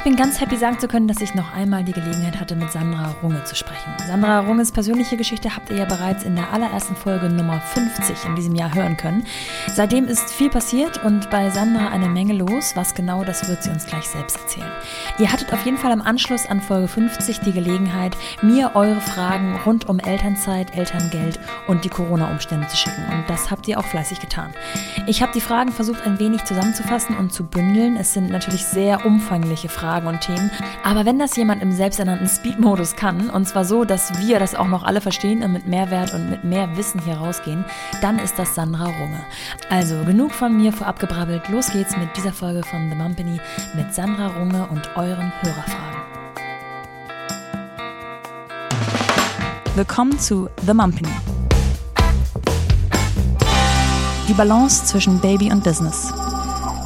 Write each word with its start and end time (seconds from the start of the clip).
Ich 0.00 0.04
bin 0.04 0.16
ganz 0.16 0.40
happy 0.40 0.56
sagen 0.56 0.78
zu 0.78 0.88
können, 0.88 1.08
dass 1.08 1.20
ich 1.20 1.34
noch 1.34 1.52
einmal 1.52 1.84
die 1.84 1.92
Gelegenheit 1.92 2.40
hatte, 2.40 2.56
mit 2.56 2.72
Sandra 2.72 3.14
Runge 3.22 3.44
zu 3.44 3.54
sprechen. 3.54 3.92
Sandra 4.06 4.40
Runges 4.40 4.72
persönliche 4.72 5.18
Geschichte 5.18 5.54
habt 5.54 5.68
ihr 5.68 5.76
ja 5.76 5.84
bereits 5.84 6.24
in 6.24 6.36
der 6.36 6.50
allerersten 6.54 6.96
Folge 6.96 7.28
Nummer 7.28 7.60
50 7.60 8.24
in 8.24 8.34
diesem 8.34 8.54
Jahr 8.54 8.74
hören 8.74 8.96
können. 8.96 9.26
Seitdem 9.74 10.06
ist 10.06 10.30
viel 10.30 10.48
passiert 10.48 11.04
und 11.04 11.28
bei 11.28 11.50
Sandra 11.50 11.88
eine 11.88 12.08
Menge 12.08 12.32
los. 12.32 12.72
Was 12.76 12.94
genau, 12.94 13.24
das 13.24 13.46
wird 13.46 13.62
sie 13.62 13.68
uns 13.68 13.84
gleich 13.84 14.04
selbst 14.08 14.38
erzählen. 14.38 14.72
Ihr 15.18 15.30
hattet 15.30 15.52
auf 15.52 15.66
jeden 15.66 15.76
Fall 15.76 15.92
im 15.92 16.00
Anschluss 16.00 16.46
an 16.46 16.62
Folge 16.62 16.88
50 16.88 17.40
die 17.40 17.52
Gelegenheit, 17.52 18.16
mir 18.40 18.70
eure 18.72 19.02
Fragen 19.02 19.60
rund 19.66 19.86
um 19.86 19.98
Elternzeit, 19.98 20.74
Elterngeld 20.74 21.38
und 21.68 21.84
die 21.84 21.90
Corona-Umstände 21.90 22.66
zu 22.68 22.76
schicken. 22.78 23.04
Und 23.12 23.28
das 23.28 23.50
habt 23.50 23.68
ihr 23.68 23.78
auch 23.78 23.84
fleißig 23.84 24.18
getan. 24.18 24.54
Ich 25.06 25.20
habe 25.20 25.32
die 25.34 25.42
Fragen 25.42 25.72
versucht, 25.72 26.06
ein 26.06 26.18
wenig 26.18 26.44
zusammenzufassen 26.44 27.18
und 27.18 27.34
zu 27.34 27.44
bündeln. 27.44 27.98
Es 27.98 28.14
sind 28.14 28.30
natürlich 28.30 28.64
sehr 28.64 29.04
umfangliche 29.04 29.68
Fragen 29.68 29.89
Fragen 29.90 30.06
und 30.06 30.20
Themen. 30.20 30.52
Aber 30.84 31.04
wenn 31.04 31.18
das 31.18 31.34
jemand 31.34 31.62
im 31.62 31.72
selbsternannten 31.72 32.28
Speed-Modus 32.28 32.94
kann, 32.94 33.28
und 33.28 33.48
zwar 33.48 33.64
so, 33.64 33.84
dass 33.84 34.20
wir 34.20 34.38
das 34.38 34.54
auch 34.54 34.68
noch 34.68 34.84
alle 34.84 35.00
verstehen 35.00 35.42
und 35.42 35.52
mit 35.52 35.66
Mehrwert 35.66 36.14
und 36.14 36.30
mit 36.30 36.44
mehr 36.44 36.76
Wissen 36.76 37.02
hier 37.02 37.16
rausgehen, 37.16 37.64
dann 38.00 38.20
ist 38.20 38.38
das 38.38 38.54
Sandra 38.54 38.84
Runge. 38.84 39.20
Also 39.68 40.04
genug 40.04 40.30
von 40.30 40.56
mir 40.56 40.72
vorab 40.72 41.00
gebrabbelt. 41.00 41.48
Los 41.48 41.72
geht's 41.72 41.96
mit 41.96 42.16
dieser 42.16 42.32
Folge 42.32 42.62
von 42.62 42.88
The 42.88 42.94
Mumpany 42.94 43.40
mit 43.74 43.92
Sandra 43.92 44.28
Runge 44.28 44.64
und 44.70 44.88
euren 44.94 45.32
Hörerfragen. 45.40 46.00
Willkommen 49.74 50.16
zu 50.20 50.48
The 50.64 50.74
Mumpany. 50.74 51.08
Die 54.28 54.34
Balance 54.34 54.84
zwischen 54.84 55.20
Baby 55.20 55.50
und 55.50 55.64
Business. 55.64 56.12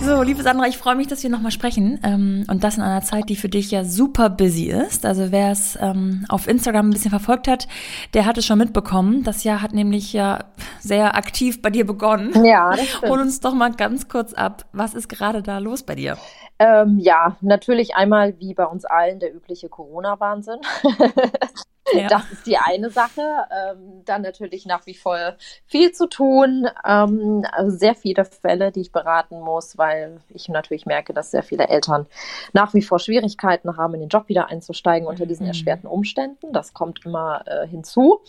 So, 0.04 0.20
liebe 0.20 0.42
Sandra, 0.42 0.66
ich 0.66 0.76
freue 0.76 0.96
mich, 0.96 1.06
dass 1.06 1.22
wir 1.22 1.30
nochmal 1.30 1.50
sprechen. 1.50 1.98
Ähm, 2.02 2.45
und 2.50 2.62
das 2.62 2.76
in 2.76 2.82
einer 2.82 3.00
Zeit, 3.00 3.30
die 3.30 3.36
für 3.36 3.48
dich 3.48 3.70
ja 3.70 3.84
super 3.84 4.28
busy 4.28 4.66
ist. 4.66 5.06
Also 5.06 5.32
wer 5.32 5.51
es 5.51 5.79
ähm, 5.80 6.26
auf 6.29 6.46
Instagram 6.46 6.88
ein 6.88 6.92
bisschen 6.92 7.10
verfolgt 7.10 7.48
hat, 7.48 7.68
der 8.12 8.26
hat 8.26 8.37
es 8.37 8.45
schon 8.45 8.59
mitbekommen. 8.59 9.24
Das 9.24 9.45
Jahr 9.45 9.62
hat 9.62 9.73
nämlich 9.73 10.12
ja 10.12 10.45
sehr 10.79 11.16
aktiv 11.16 11.62
bei 11.62 11.70
dir 11.70 11.87
begonnen. 11.87 12.45
Ja. 12.45 12.76
Hol 13.01 13.18
uns 13.18 13.40
doch 13.40 13.54
mal 13.54 13.73
ganz 13.73 14.06
kurz 14.06 14.34
ab. 14.34 14.66
Was 14.74 14.92
ist 14.92 15.09
gerade 15.09 15.42
da 15.42 15.56
los 15.56 15.84
bei 15.84 15.95
dir? 15.95 16.18
Ähm, 16.59 16.98
ja, 16.98 17.36
natürlich 17.40 17.96
einmal 17.96 18.38
wie 18.38 18.52
bei 18.52 18.66
uns 18.66 18.84
allen 18.84 19.20
der 19.20 19.34
übliche 19.34 19.70
Corona-Wahnsinn. 19.70 20.59
Ja. 21.93 22.09
Das 22.09 22.30
ist 22.32 22.46
die 22.46 22.57
eine 22.57 22.90
Sache. 22.90 23.21
Ähm, 23.21 24.02
dann 24.04 24.23
natürlich 24.23 24.66
nach 24.66 24.87
wie 24.87 24.95
vor 24.95 25.35
viel 25.66 25.93
zu 25.93 26.07
tun. 26.07 26.66
Ähm, 26.87 27.45
also 27.52 27.76
sehr 27.76 27.95
viele 27.95 28.24
Fälle, 28.24 28.73
die 28.73 28.80
ich 28.80 28.93
beraten 28.93 29.41
muss, 29.41 29.76
weil 29.76 30.21
ich 30.30 30.49
natürlich 30.49 30.87
merke, 30.87 31.13
dass 31.13 31.30
sehr 31.30 31.43
viele 31.43 31.68
Eltern 31.68 32.07
nach 32.52 32.74
wie 32.74 32.82
vor 32.82 32.99
Schwierigkeiten 32.99 33.76
haben, 33.76 33.95
in 33.95 34.01
den 34.01 34.09
Job 34.09 34.29
wieder 34.29 34.49
einzusteigen 34.49 35.07
unter 35.07 35.26
diesen 35.26 35.45
mhm. 35.45 35.51
erschwerten 35.51 35.87
Umständen. 35.87 36.52
Das 36.52 36.73
kommt 36.73 37.04
immer 37.04 37.45
äh, 37.46 37.66
hinzu. 37.66 38.21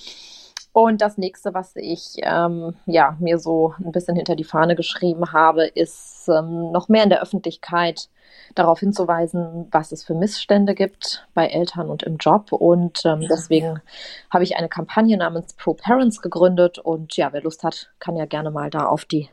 Und 0.75 0.99
das 0.99 1.17
nächste, 1.17 1.53
was 1.53 1.71
ich 1.77 2.17
ähm, 2.17 2.75
ja, 2.85 3.15
mir 3.21 3.39
so 3.39 3.73
ein 3.79 3.93
bisschen 3.93 4.17
hinter 4.17 4.35
die 4.35 4.43
Fahne 4.43 4.75
geschrieben 4.75 5.31
habe, 5.31 5.67
ist 5.67 6.27
ähm, 6.27 6.73
noch 6.73 6.89
mehr 6.89 7.03
in 7.03 7.09
der 7.09 7.21
Öffentlichkeit 7.21 8.09
darauf 8.55 8.81
hinzuweisen, 8.81 9.69
was 9.71 9.93
es 9.93 10.03
für 10.03 10.15
Missstände 10.15 10.75
gibt 10.75 11.25
bei 11.33 11.47
Eltern 11.47 11.89
und 11.89 12.03
im 12.03 12.17
Job. 12.17 12.51
Und 12.51 13.05
ähm, 13.05 13.21
deswegen 13.21 13.79
habe 14.29 14.43
ich 14.43 14.57
eine 14.57 14.67
Kampagne 14.67 15.15
namens 15.15 15.53
Pro 15.53 15.75
Parents 15.75 16.21
gegründet. 16.21 16.77
Und 16.77 17.15
ja, 17.15 17.31
wer 17.31 17.41
Lust 17.41 17.63
hat, 17.63 17.91
kann 17.99 18.17
ja 18.17 18.25
gerne 18.25 18.51
mal 18.51 18.69
da 18.69 18.85
auf 18.85 19.05
die 19.05 19.29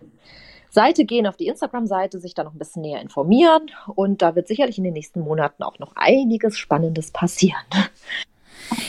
Seite 0.71 1.05
gehen, 1.05 1.27
auf 1.27 1.37
die 1.37 1.49
Instagram-Seite, 1.49 2.21
sich 2.21 2.35
da 2.35 2.45
noch 2.45 2.55
ein 2.55 2.59
bisschen 2.59 2.83
näher 2.83 3.03
informieren. 3.03 3.69
Und 3.97 4.23
da 4.23 4.37
wird 4.37 4.47
sicherlich 4.47 4.79
in 4.79 4.85
den 4.85 4.95
nächsten 4.95 5.19
Monaten 5.19 5.65
auch 5.65 5.81
noch 5.81 5.97
einiges 5.97 6.57
Spannendes 6.57 7.11
passieren. 7.11 7.65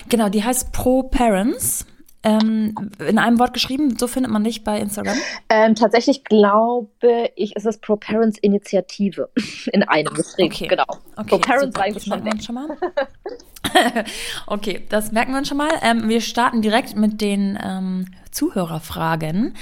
Genau, 0.07 0.29
die 0.29 0.43
heißt 0.43 0.71
Pro 0.71 1.01
Parents. 1.01 1.87
Ähm, 2.25 2.89
in 3.05 3.19
einem 3.19 3.37
Wort 3.37 3.53
geschrieben, 3.53 3.97
so 3.97 4.07
findet 4.07 4.31
man 4.31 4.45
dich 4.45 4.63
bei 4.63 4.79
Instagram? 4.79 5.17
Ähm, 5.49 5.75
tatsächlich 5.75 6.23
glaube 6.23 7.29
ich, 7.35 7.55
ist 7.55 7.65
es 7.65 7.77
Pro 7.79 7.97
Parents 7.97 8.39
Initiative 8.39 9.29
in 9.73 9.83
einem 9.83 10.13
geschrieben. 10.13 10.53
Okay. 10.53 10.67
Genau. 10.67 10.85
Okay, 11.17 11.27
Pro 11.27 11.37
Parents 11.39 11.77
war 11.77 11.87
ich 11.87 12.01
schon, 12.01 12.41
schon 12.41 12.55
mal. 12.55 12.67
okay, 14.47 14.83
das 14.89 15.11
merken 15.11 15.33
wir 15.33 15.39
uns 15.39 15.49
schon 15.49 15.57
mal. 15.57 15.71
Ähm, 15.81 16.07
wir 16.07 16.21
starten 16.21 16.61
direkt 16.61 16.95
mit 16.95 17.19
den 17.19 17.59
ähm, 17.61 18.05
Zuhörerfragen. 18.31 19.55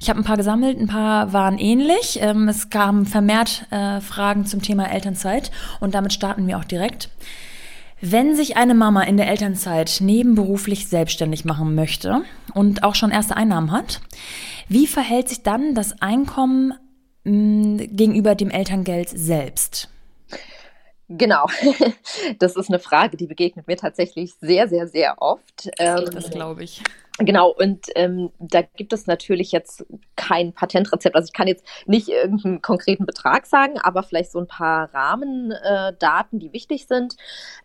Ich 0.00 0.10
habe 0.10 0.20
ein 0.20 0.24
paar 0.24 0.36
gesammelt, 0.36 0.78
ein 0.78 0.88
paar 0.88 1.32
waren 1.32 1.58
ähnlich. 1.58 2.18
Ähm, 2.20 2.48
es 2.48 2.70
kamen 2.70 3.06
vermehrt 3.06 3.66
äh, 3.70 4.00
Fragen 4.00 4.46
zum 4.46 4.60
Thema 4.60 4.90
Elternzeit 4.90 5.50
und 5.80 5.94
damit 5.94 6.12
starten 6.12 6.46
wir 6.46 6.58
auch 6.58 6.64
direkt. 6.64 7.08
Wenn 8.04 8.34
sich 8.34 8.56
eine 8.56 8.74
Mama 8.74 9.04
in 9.04 9.16
der 9.16 9.28
Elternzeit 9.28 9.98
nebenberuflich 10.00 10.88
selbstständig 10.88 11.44
machen 11.44 11.76
möchte 11.76 12.22
und 12.52 12.82
auch 12.82 12.96
schon 12.96 13.12
erste 13.12 13.36
Einnahmen 13.36 13.70
hat, 13.70 14.00
wie 14.68 14.88
verhält 14.88 15.28
sich 15.28 15.44
dann 15.44 15.76
das 15.76 16.02
Einkommen 16.02 16.74
mm, 17.22 17.76
gegenüber 17.76 18.34
dem 18.34 18.50
Elterngeld 18.50 19.08
selbst? 19.08 19.88
Genau, 21.18 21.46
das 22.38 22.56
ist 22.56 22.68
eine 22.68 22.78
Frage, 22.78 23.16
die 23.16 23.26
begegnet 23.26 23.66
mir 23.66 23.76
tatsächlich 23.76 24.34
sehr, 24.40 24.68
sehr, 24.68 24.88
sehr 24.88 25.20
oft. 25.20 25.68
Ähm, 25.78 26.08
das 26.12 26.30
glaube 26.30 26.64
ich. 26.64 26.82
Genau, 27.18 27.50
und 27.50 27.88
ähm, 27.94 28.30
da 28.38 28.62
gibt 28.62 28.94
es 28.94 29.06
natürlich 29.06 29.52
jetzt 29.52 29.84
kein 30.16 30.54
Patentrezept. 30.54 31.14
Also 31.14 31.26
ich 31.26 31.34
kann 31.34 31.46
jetzt 31.46 31.64
nicht 31.86 32.08
irgendeinen 32.08 32.62
konkreten 32.62 33.04
Betrag 33.04 33.44
sagen, 33.44 33.78
aber 33.82 34.02
vielleicht 34.02 34.32
so 34.32 34.38
ein 34.38 34.46
paar 34.46 34.92
Rahmendaten, 34.94 36.38
äh, 36.38 36.40
die 36.40 36.52
wichtig 36.54 36.86
sind. 36.86 37.16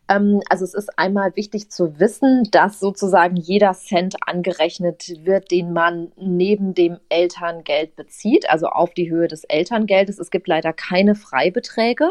Ähm, 0.09 0.41
also 0.49 0.65
es 0.65 0.73
ist 0.73 0.99
einmal 0.99 1.35
wichtig 1.37 1.71
zu 1.71 1.97
wissen, 1.97 2.43
dass 2.51 2.81
sozusagen 2.81 3.37
jeder 3.37 3.73
Cent 3.73 4.17
angerechnet 4.25 5.13
wird, 5.23 5.49
den 5.49 5.71
man 5.71 6.11
neben 6.17 6.73
dem 6.73 6.99
Elterngeld 7.07 7.95
bezieht, 7.95 8.49
also 8.49 8.67
auf 8.67 8.93
die 8.93 9.09
Höhe 9.09 9.29
des 9.29 9.45
Elterngeldes. 9.45 10.19
Es 10.19 10.29
gibt 10.29 10.49
leider 10.49 10.73
keine 10.73 11.15
Freibeträge. 11.15 12.09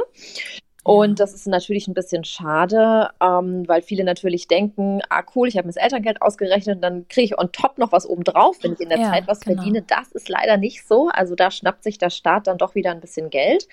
Und 0.87 1.19
das 1.19 1.35
ist 1.35 1.49
natürlich 1.49 1.89
ein 1.89 1.95
bisschen 1.95 2.23
schade, 2.23 3.11
ähm, 3.21 3.67
weil 3.67 3.83
viele 3.83 4.05
natürlich 4.05 4.47
denken, 4.47 5.01
ah 5.11 5.25
cool, 5.35 5.49
ich 5.49 5.57
habe 5.57 5.67
mir 5.67 5.73
das 5.73 5.83
Elterngeld 5.83 6.23
ausgerechnet, 6.23 6.81
dann 6.81 7.09
kriege 7.09 7.25
ich 7.25 7.39
on 7.41 7.51
top 7.51 7.79
noch 7.79 7.91
was 7.91 8.09
obendrauf, 8.09 8.59
wenn 8.63 8.75
ich 8.75 8.79
in 8.79 8.91
der 8.91 9.01
ja, 9.01 9.11
Zeit 9.11 9.27
was 9.27 9.41
genau. 9.41 9.57
verdiene. 9.57 9.83
Das 9.83 10.13
ist 10.13 10.29
leider 10.29 10.59
nicht 10.59 10.87
so. 10.87 11.09
Also 11.09 11.35
da 11.35 11.51
schnappt 11.51 11.83
sich 11.83 11.99
der 11.99 12.11
Staat 12.11 12.47
dann 12.47 12.57
doch 12.57 12.77
wieder 12.77 12.93
ein 12.93 13.01
bisschen 13.01 13.31
Geld. 13.31 13.67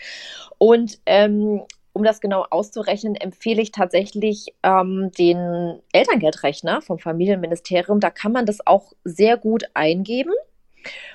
Und 0.57 0.97
ähm, 1.05 1.61
um 1.93 2.03
das 2.03 2.19
genau 2.19 2.47
auszurechnen, 2.49 3.13
empfehle 3.13 3.61
ich 3.61 3.71
tatsächlich 3.71 4.55
ähm, 4.63 5.11
den 5.15 5.79
Elterngeldrechner 5.91 6.81
vom 6.81 6.97
Familienministerium. 6.97 7.99
Da 7.99 8.09
kann 8.09 8.31
man 8.31 8.47
das 8.47 8.65
auch 8.65 8.91
sehr 9.03 9.37
gut 9.37 9.65
eingeben. 9.75 10.33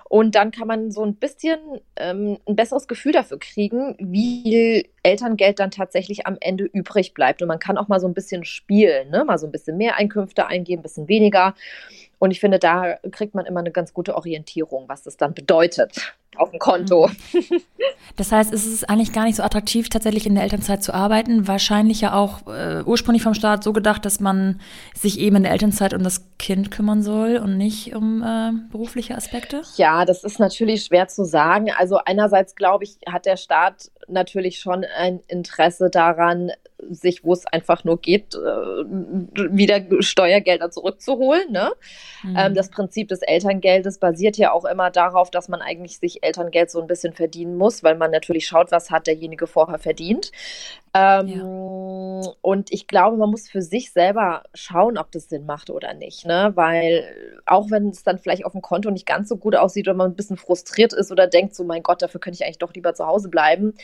Und 0.09 0.35
dann 0.35 0.51
kann 0.51 0.67
man 0.69 0.91
so 0.91 1.05
ein 1.05 1.15
bisschen 1.15 1.59
ähm, 1.97 2.39
ein 2.47 2.57
besseres 2.57 2.89
Gefühl 2.89 3.13
dafür 3.13 3.39
kriegen, 3.39 3.97
wie 3.99 4.43
viel 4.43 4.89
Elterngeld 5.03 5.59
dann 5.59 5.71
tatsächlich 5.71 6.27
am 6.27 6.37
Ende 6.41 6.65
übrig 6.65 7.15
bleibt. 7.15 7.43
Und 7.43 7.49
man 7.49 7.59
kann 7.59 7.79
auch 7.79 7.89
mal 7.89 8.01
so 8.01 8.07
ein 8.07 8.15
bisschen 8.15 8.45
spielen, 8.45 9.11
ne? 9.11 9.25
mal 9.25 9.39
so 9.39 9.47
ein 9.47 9.53
bisschen 9.53 9.77
mehr 9.77 9.97
Einkünfte 9.97 10.47
eingeben, 10.47 10.81
ein 10.81 10.83
bisschen 10.83 11.09
weniger. 11.09 11.55
Und 12.19 12.31
ich 12.31 12.41
finde, 12.41 12.59
da 12.59 12.97
kriegt 13.11 13.35
man 13.35 13.47
immer 13.47 13.61
eine 13.61 13.71
ganz 13.71 13.93
gute 13.93 14.17
Orientierung, 14.17 14.89
was 14.89 15.03
das 15.03 15.17
dann 15.17 15.35
bedeutet 15.35 16.15
auf 16.37 16.51
dem 16.51 16.59
Konto. 16.59 17.09
Mhm. 17.33 17.61
Das 18.17 18.33
heißt, 18.33 18.53
es 18.53 18.67
ist 18.67 18.91
eigentlich 18.91 19.13
gar 19.13 19.25
nicht 19.25 19.37
so 19.37 19.45
attraktiv, 19.45 19.89
tatsächlich 19.89 20.27
in 20.27 20.35
der 20.35 20.43
Elternzeit 20.43 20.83
zu 20.83 20.93
arbeiten. 20.93 21.47
Wahrscheinlich 21.47 22.01
ja 22.01 22.15
auch 22.15 22.49
äh, 22.49 22.83
ursprünglich 22.85 23.23
vom 23.23 23.35
Staat 23.35 23.63
so 23.63 23.73
gedacht, 23.73 24.05
dass 24.05 24.19
man 24.19 24.61
sich 24.93 25.21
eben 25.21 25.37
in 25.37 25.43
der 25.45 25.53
Elternzeit 25.53 25.95
um 25.95 26.03
das 26.03 26.27
Kind 26.37 26.73
kümmern 26.73 27.03
soll 27.03 27.37
und 27.37 27.57
nicht 27.57 27.95
um 27.95 28.23
äh, 28.25 28.51
berufliche 28.73 29.15
Aspekte. 29.15 29.63
Ja, 29.77 30.05
das 30.05 30.25
ist 30.25 30.41
natürlich 30.41 30.85
schwer 30.85 31.07
zu 31.07 31.25
sagen. 31.25 31.71
Also 31.71 31.99
einerseits 32.05 32.57
glaube 32.57 32.83
ich, 32.83 32.97
hat 33.07 33.25
der 33.25 33.37
Staat 33.37 33.91
natürlich 34.09 34.59
schon 34.59 34.85
ein 34.97 35.21
Interesse 35.29 35.89
daran, 35.89 36.51
sich, 36.91 37.25
wo 37.25 37.33
es 37.33 37.45
einfach 37.47 37.85
nur 37.85 38.01
geht, 38.01 38.35
äh, 38.35 38.39
wieder 38.39 39.81
Steuergelder 40.01 40.71
zurückzuholen. 40.71 41.51
Ne? 41.51 41.73
Mhm. 42.23 42.37
Ähm, 42.39 42.55
das 42.55 42.71
Prinzip 42.71 43.09
des 43.09 43.23
Elterngeldes 43.23 43.99
basiert 43.99 44.37
ja 44.37 44.53
auch 44.53 44.65
immer 44.65 44.91
darauf, 44.91 45.31
dass 45.31 45.49
man 45.49 45.61
eigentlich 45.61 45.99
sich 45.99 46.18
Elterngeld 46.23 46.71
so 46.71 46.81
ein 46.81 46.87
bisschen 46.87 47.13
verdienen 47.13 47.57
muss, 47.57 47.83
weil 47.83 47.97
man 47.97 48.11
natürlich 48.11 48.47
schaut, 48.47 48.71
was 48.71 48.91
hat 48.91 49.07
derjenige 49.07 49.47
vorher 49.47 49.79
verdient. 49.79 50.33
Ähm, 50.95 51.29
ja. 51.29 52.33
Und 52.41 52.73
ich 52.73 52.87
glaube, 52.87 53.17
man 53.17 53.31
muss 53.31 53.49
für 53.49 53.63
sich 53.63 53.93
selber 53.93 54.45
schauen, 54.55 54.99
ob 54.99 55.13
das 55.13 55.29
Sinn 55.29 55.47
macht 55.47 55.71
oder 55.71 55.95
nicht. 55.95 56.27
Ne? 56.27 56.53
Weil 56.55 57.05
auch 57.47 57.71
wenn 57.71 57.89
es 57.89 58.03
dann 58.03 58.19
vielleicht 58.19 58.45
auf 58.45 58.53
dem 58.53 58.63
Konto 58.63 58.91
nicht 58.91 59.07
ganz 59.07 59.29
so 59.29 59.37
gut 59.37 59.57
aussieht 59.57 59.87
oder 59.89 59.97
man 59.97 60.11
ein 60.11 60.17
bisschen 60.17 60.37
frustriert 60.37 60.93
ist 60.93 61.13
oder 61.13 61.27
denkt, 61.27 61.55
so 61.55 61.65
mein 61.65 61.83
Gott, 61.83 62.03
dafür 62.03 62.21
könnte 62.21 62.37
ich 62.37 62.45
eigentlich 62.45 62.59
doch 62.59 62.75
lieber 62.75 62.95
zu 62.95 63.07
Hause 63.07 63.29
bleiben, 63.29 63.75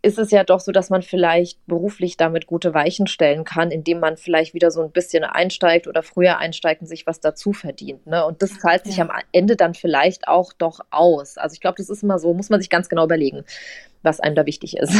ist 0.00 0.18
es 0.18 0.30
ja 0.30 0.44
doch 0.44 0.60
so, 0.60 0.70
dass 0.70 0.90
man 0.90 1.02
vielleicht 1.02 1.64
beruflich 1.66 2.16
damit 2.16 2.46
gute 2.46 2.72
Weichen 2.72 3.08
stellen 3.08 3.44
kann, 3.44 3.70
indem 3.70 3.98
man 3.98 4.16
vielleicht 4.16 4.54
wieder 4.54 4.70
so 4.70 4.80
ein 4.82 4.92
bisschen 4.92 5.24
einsteigt 5.24 5.88
oder 5.88 6.02
früher 6.02 6.38
einsteigt 6.38 6.82
und 6.82 6.86
sich 6.86 7.06
was 7.06 7.20
dazu 7.20 7.52
verdient. 7.52 8.06
Ne? 8.06 8.24
Und 8.24 8.40
das 8.40 8.58
zahlt 8.58 8.84
sich 8.84 8.98
ja. 8.98 9.08
am 9.08 9.10
Ende 9.32 9.56
dann 9.56 9.74
vielleicht 9.74 10.28
auch 10.28 10.52
doch 10.52 10.80
aus. 10.90 11.36
Also 11.36 11.54
ich 11.54 11.60
glaube, 11.60 11.76
das 11.78 11.90
ist 11.90 12.04
immer 12.04 12.20
so, 12.20 12.32
muss 12.32 12.48
man 12.48 12.60
sich 12.60 12.70
ganz 12.70 12.88
genau 12.88 13.04
überlegen, 13.04 13.44
was 14.02 14.20
einem 14.20 14.36
da 14.36 14.46
wichtig 14.46 14.76
ist. 14.76 14.94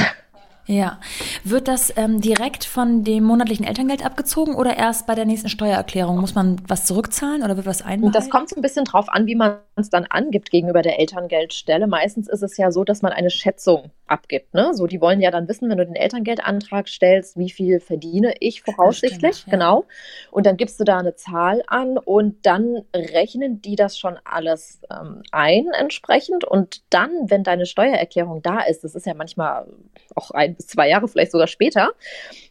Ja, 0.71 1.01
Wird 1.45 1.67
das 1.67 1.95
ähm, 1.97 2.21
direkt 2.21 2.65
von 2.65 3.03
dem 3.03 3.25
monatlichen 3.25 3.65
Elterngeld 3.65 4.05
abgezogen 4.05 4.55
oder 4.55 4.77
erst 4.77 5.07
bei 5.07 5.15
der 5.15 5.25
nächsten 5.25 5.49
Steuererklärung? 5.49 6.21
Muss 6.21 6.35
man 6.35 6.61
was 6.69 6.85
zurückzahlen 6.85 7.43
oder 7.43 7.57
wird 7.57 7.65
was 7.65 7.81
einbehalten? 7.81 8.13
Das 8.13 8.29
kommt 8.29 8.51
so 8.51 8.57
ein 8.57 8.61
bisschen 8.61 8.85
drauf 8.85 9.09
an, 9.09 9.27
wie 9.27 9.35
man 9.35 9.61
es 9.77 9.89
dann 9.89 10.05
angibt 10.05 10.51
gegenüber 10.51 10.83
der 10.83 11.01
Elterngeldstelle. 11.01 11.87
Meistens 11.87 12.29
ist 12.29 12.43
es 12.43 12.59
ja 12.59 12.71
so, 12.71 12.85
dass 12.85 13.01
man 13.01 13.13
eine 13.13 13.31
Schätzung 13.31 13.91
abgibt. 14.07 14.53
Ne? 14.53 14.75
So, 14.75 14.87
die 14.87 15.01
wollen 15.01 15.21
ja 15.23 15.31
dann 15.31 15.49
wissen, 15.49 15.71
wenn 15.71 15.79
du 15.79 15.87
den 15.87 15.97
Elterngeldantrag 15.97 16.89
stellst, 16.89 17.39
wie 17.39 17.51
viel 17.51 17.81
verdiene 17.81 18.35
ich 18.41 18.63
voraussichtlich, 18.63 19.37
stimmt, 19.37 19.53
ja. 19.53 19.59
genau. 19.59 19.85
Und 20.31 20.45
dann 20.45 20.57
gibst 20.57 20.79
du 20.81 20.85
da 20.85 20.99
eine 20.99 21.15
Zahl 21.15 21.63
an 21.67 21.97
und 21.97 22.45
dann 22.45 22.83
rechnen 22.95 23.63
die 23.63 23.77
das 23.77 23.99
schon 23.99 24.19
alles 24.25 24.81
ähm, 24.91 25.23
ein 25.33 25.67
entsprechend. 25.79 26.45
Und 26.45 26.83
dann, 26.91 27.11
wenn 27.29 27.43
deine 27.43 27.67
Steuererklärung 27.67 28.43
da 28.43 28.61
ist, 28.61 28.85
das 28.85 28.95
ist 28.95 29.07
ja 29.07 29.15
manchmal 29.15 29.67
auch 30.15 30.31
ein 30.31 30.58
bis 30.59 30.67
zwei 30.67 30.89
Jahre, 30.89 31.09
vielleicht 31.09 31.33
sogar 31.33 31.47
später, 31.47 31.93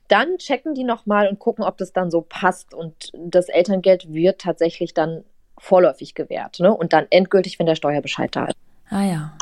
dann 0.08 0.38
checken 0.38 0.74
die 0.74 0.84
nochmal 0.84 1.28
und 1.28 1.38
gucken, 1.38 1.64
ob 1.64 1.78
das 1.78 1.94
dann 1.94 2.10
so 2.10 2.22
passt. 2.22 2.74
Und 2.74 3.12
das 3.14 3.50
Elterngeld 3.50 4.12
wird 4.12 4.42
tatsächlich 4.42 4.94
dann 4.94 5.24
vorläufig 5.60 6.16
gewährt. 6.16 6.60
Ne? 6.60 6.74
Und 6.74 6.94
dann 6.94 7.06
endgültig, 7.10 7.60
wenn 7.60 7.66
der 7.66 7.76
Steuerbescheid 7.76 8.36
da 8.36 8.46
ist. 8.46 8.56
Ah 8.90 9.04
ja. 9.04 9.34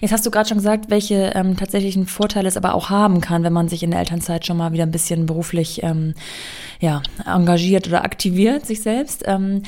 Jetzt 0.00 0.12
hast 0.12 0.24
du 0.24 0.30
gerade 0.30 0.48
schon 0.48 0.58
gesagt, 0.58 0.88
welche 0.88 1.32
ähm, 1.34 1.56
tatsächlichen 1.56 2.06
Vorteile 2.06 2.48
es 2.48 2.56
aber 2.56 2.74
auch 2.74 2.90
haben 2.90 3.20
kann, 3.20 3.42
wenn 3.42 3.52
man 3.52 3.68
sich 3.68 3.82
in 3.82 3.90
der 3.90 4.00
Elternzeit 4.00 4.46
schon 4.46 4.56
mal 4.56 4.72
wieder 4.72 4.84
ein 4.84 4.92
bisschen 4.92 5.26
beruflich 5.26 5.82
ähm, 5.82 6.14
ja, 6.80 7.02
engagiert 7.26 7.88
oder 7.88 8.04
aktiviert, 8.04 8.66
sich 8.66 8.82
selbst. 8.82 9.24
Ähm, 9.26 9.62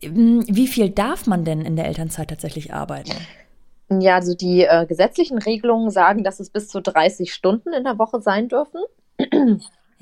wie 0.00 0.66
viel 0.66 0.90
darf 0.90 1.26
man 1.26 1.44
denn 1.44 1.60
in 1.60 1.76
der 1.76 1.86
Elternzeit 1.86 2.28
tatsächlich 2.28 2.72
arbeiten? 2.72 3.12
Ja, 4.00 4.16
also 4.16 4.34
die 4.34 4.64
äh, 4.64 4.86
gesetzlichen 4.86 5.38
Regelungen 5.38 5.90
sagen, 5.90 6.24
dass 6.24 6.40
es 6.40 6.50
bis 6.50 6.68
zu 6.68 6.80
30 6.80 7.32
Stunden 7.32 7.72
in 7.72 7.84
der 7.84 7.98
Woche 7.98 8.20
sein 8.20 8.48
dürfen. 8.48 8.80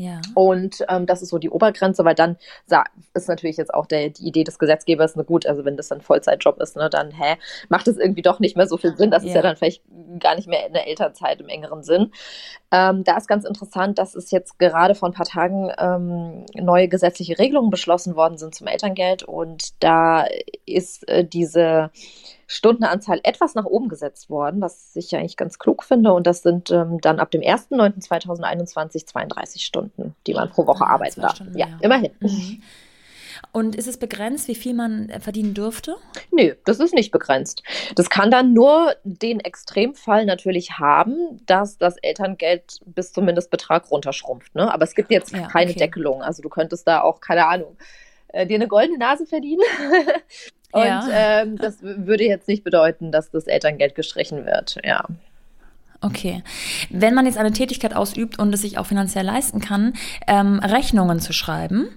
Ja. 0.00 0.22
Und 0.34 0.82
ähm, 0.88 1.04
das 1.04 1.20
ist 1.20 1.28
so 1.28 1.36
die 1.36 1.50
Obergrenze, 1.50 2.06
weil 2.06 2.14
dann 2.14 2.38
ist 3.12 3.28
natürlich 3.28 3.58
jetzt 3.58 3.74
auch 3.74 3.84
der, 3.84 4.08
die 4.08 4.26
Idee 4.26 4.44
des 4.44 4.58
Gesetzgebers, 4.58 5.14
ne, 5.14 5.24
gut, 5.24 5.44
also 5.44 5.66
wenn 5.66 5.76
das 5.76 5.92
ein 5.92 6.00
Vollzeitjob 6.00 6.58
ist, 6.58 6.74
ne, 6.74 6.88
dann 6.88 7.10
hä, 7.10 7.36
macht 7.68 7.86
es 7.86 7.98
irgendwie 7.98 8.22
doch 8.22 8.40
nicht 8.40 8.56
mehr 8.56 8.66
so 8.66 8.78
viel 8.78 8.96
Sinn. 8.96 9.10
Das 9.10 9.24
ja. 9.24 9.28
ist 9.28 9.34
ja 9.34 9.42
dann 9.42 9.56
vielleicht 9.56 9.82
gar 10.18 10.36
nicht 10.36 10.48
mehr 10.48 10.66
in 10.66 10.72
der 10.72 10.86
Elternzeit 10.88 11.38
im 11.42 11.50
engeren 11.50 11.82
Sinn. 11.82 12.12
Ähm, 12.72 13.04
da 13.04 13.18
ist 13.18 13.28
ganz 13.28 13.44
interessant, 13.44 13.98
dass 13.98 14.14
es 14.14 14.30
jetzt 14.30 14.58
gerade 14.58 14.94
vor 14.94 15.06
ein 15.06 15.12
paar 15.12 15.26
Tagen 15.26 15.70
ähm, 15.76 16.46
neue 16.54 16.88
gesetzliche 16.88 17.38
Regelungen 17.38 17.68
beschlossen 17.68 18.16
worden 18.16 18.38
sind 18.38 18.54
zum 18.54 18.68
Elterngeld 18.68 19.24
und 19.24 19.82
da 19.84 20.24
ist 20.64 21.06
äh, 21.10 21.26
diese 21.26 21.90
Stundenanzahl 22.52 23.20
etwas 23.22 23.54
nach 23.54 23.64
oben 23.64 23.88
gesetzt 23.88 24.28
worden, 24.28 24.60
was 24.60 24.96
ich 24.96 25.12
ja 25.12 25.20
eigentlich 25.20 25.36
ganz 25.36 25.60
klug 25.60 25.84
finde. 25.84 26.12
Und 26.12 26.26
das 26.26 26.42
sind 26.42 26.72
ähm, 26.72 27.00
dann 27.00 27.20
ab 27.20 27.30
dem 27.30 27.42
1.9.2021 27.42 29.06
32 29.06 29.64
Stunden, 29.64 30.16
die 30.26 30.34
man 30.34 30.50
pro 30.50 30.66
Woche 30.66 30.84
ah, 30.84 30.94
arbeiten 30.94 31.20
darf. 31.20 31.36
Stunden, 31.36 31.56
ja, 31.56 31.68
ja, 31.68 31.78
immerhin. 31.80 32.10
Mhm. 32.18 32.62
Und 33.52 33.76
ist 33.76 33.86
es 33.86 33.98
begrenzt, 33.98 34.48
wie 34.48 34.56
viel 34.56 34.74
man 34.74 35.12
verdienen 35.20 35.54
dürfte? 35.54 35.94
Nö, 36.32 36.54
das 36.64 36.80
ist 36.80 36.92
nicht 36.92 37.12
begrenzt. 37.12 37.62
Das 37.94 38.10
kann 38.10 38.32
dann 38.32 38.52
nur 38.52 38.96
den 39.04 39.38
Extremfall 39.38 40.26
natürlich 40.26 40.72
haben, 40.72 41.40
dass 41.46 41.78
das 41.78 41.98
Elterngeld 41.98 42.80
bis 42.84 43.12
zum 43.12 43.26
Mindestbetrag 43.26 43.92
runterschrumpft. 43.92 44.56
Ne? 44.56 44.74
Aber 44.74 44.82
es 44.82 44.96
gibt 44.96 45.12
jetzt 45.12 45.30
ja, 45.30 45.46
keine 45.46 45.70
okay. 45.70 45.78
Deckelung. 45.78 46.20
Also 46.20 46.42
du 46.42 46.48
könntest 46.48 46.88
da 46.88 47.02
auch, 47.02 47.20
keine 47.20 47.46
Ahnung, 47.46 47.76
äh, 48.28 48.44
dir 48.44 48.56
eine 48.56 48.66
goldene 48.66 48.98
Nase 48.98 49.24
verdienen. 49.24 49.62
Und 50.72 50.84
ja. 50.84 51.08
ähm, 51.12 51.56
das 51.56 51.82
würde 51.82 52.24
jetzt 52.24 52.48
nicht 52.48 52.64
bedeuten, 52.64 53.10
dass 53.12 53.30
das 53.30 53.46
Elterngeld 53.46 53.94
gestrichen 53.94 54.46
wird, 54.46 54.76
ja. 54.84 55.04
Okay. 56.02 56.42
Wenn 56.88 57.14
man 57.14 57.26
jetzt 57.26 57.36
eine 57.36 57.52
Tätigkeit 57.52 57.94
ausübt 57.94 58.38
und 58.38 58.54
es 58.54 58.62
sich 58.62 58.78
auch 58.78 58.86
finanziell 58.86 59.24
leisten 59.24 59.60
kann, 59.60 59.92
ähm, 60.26 60.58
Rechnungen 60.60 61.20
zu 61.20 61.32
schreiben, 61.32 61.88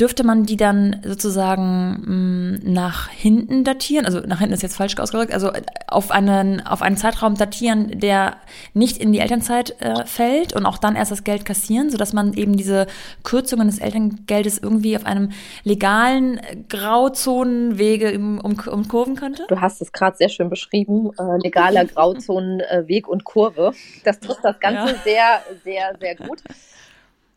dürfte 0.00 0.24
man 0.24 0.44
die 0.44 0.56
dann 0.56 1.00
sozusagen 1.04 2.02
mh, 2.04 2.68
mm, 2.68 2.72
nach 2.72 3.08
hinten 3.08 3.64
datieren? 3.64 4.06
Also 4.06 4.20
nach 4.20 4.40
hinten 4.40 4.54
ist 4.54 4.62
jetzt 4.62 4.76
falsch 4.76 4.98
ausgedrückt, 4.98 5.32
also 5.32 5.52
auf 5.86 6.10
einen, 6.10 6.60
auf 6.66 6.82
einen 6.82 6.96
Zeitraum 6.96 7.36
datieren, 7.36 8.00
der 8.00 8.36
nicht 8.72 8.98
in 8.98 9.12
die 9.12 9.20
Elternzeit 9.20 9.80
äh, 9.80 10.04
fällt 10.04 10.52
und 10.54 10.66
auch 10.66 10.78
dann 10.78 10.96
erst 10.96 11.12
das 11.12 11.22
Geld 11.22 11.44
kassieren, 11.44 11.90
sodass 11.90 12.12
man 12.12 12.34
eben 12.34 12.56
diese 12.56 12.86
Kürzungen 13.22 13.68
des 13.68 13.78
Elterngeldes 13.78 14.58
irgendwie 14.58 14.96
auf 14.96 15.06
einem 15.06 15.30
legalen 15.62 16.40
Grauzonenwege 16.68 18.16
um, 18.16 18.40
um, 18.40 18.58
umkurven 18.66 19.14
könnte? 19.14 19.44
Du 19.48 19.60
hast 19.60 19.80
es 19.80 19.92
gerade 19.92 20.16
sehr 20.16 20.28
schön 20.28 20.50
beschrieben, 20.50 21.10
äh, 21.18 21.38
legaler 21.38 21.84
Grauzonenweg 21.94 23.06
und 23.06 23.24
Kurve. 23.24 23.72
Das 24.04 24.18
trifft 24.18 24.44
das 24.44 24.58
Ganze 24.58 24.94
ja. 24.94 25.00
sehr, 25.04 25.42
sehr, 25.62 25.96
sehr 26.00 26.16
gut. 26.16 26.42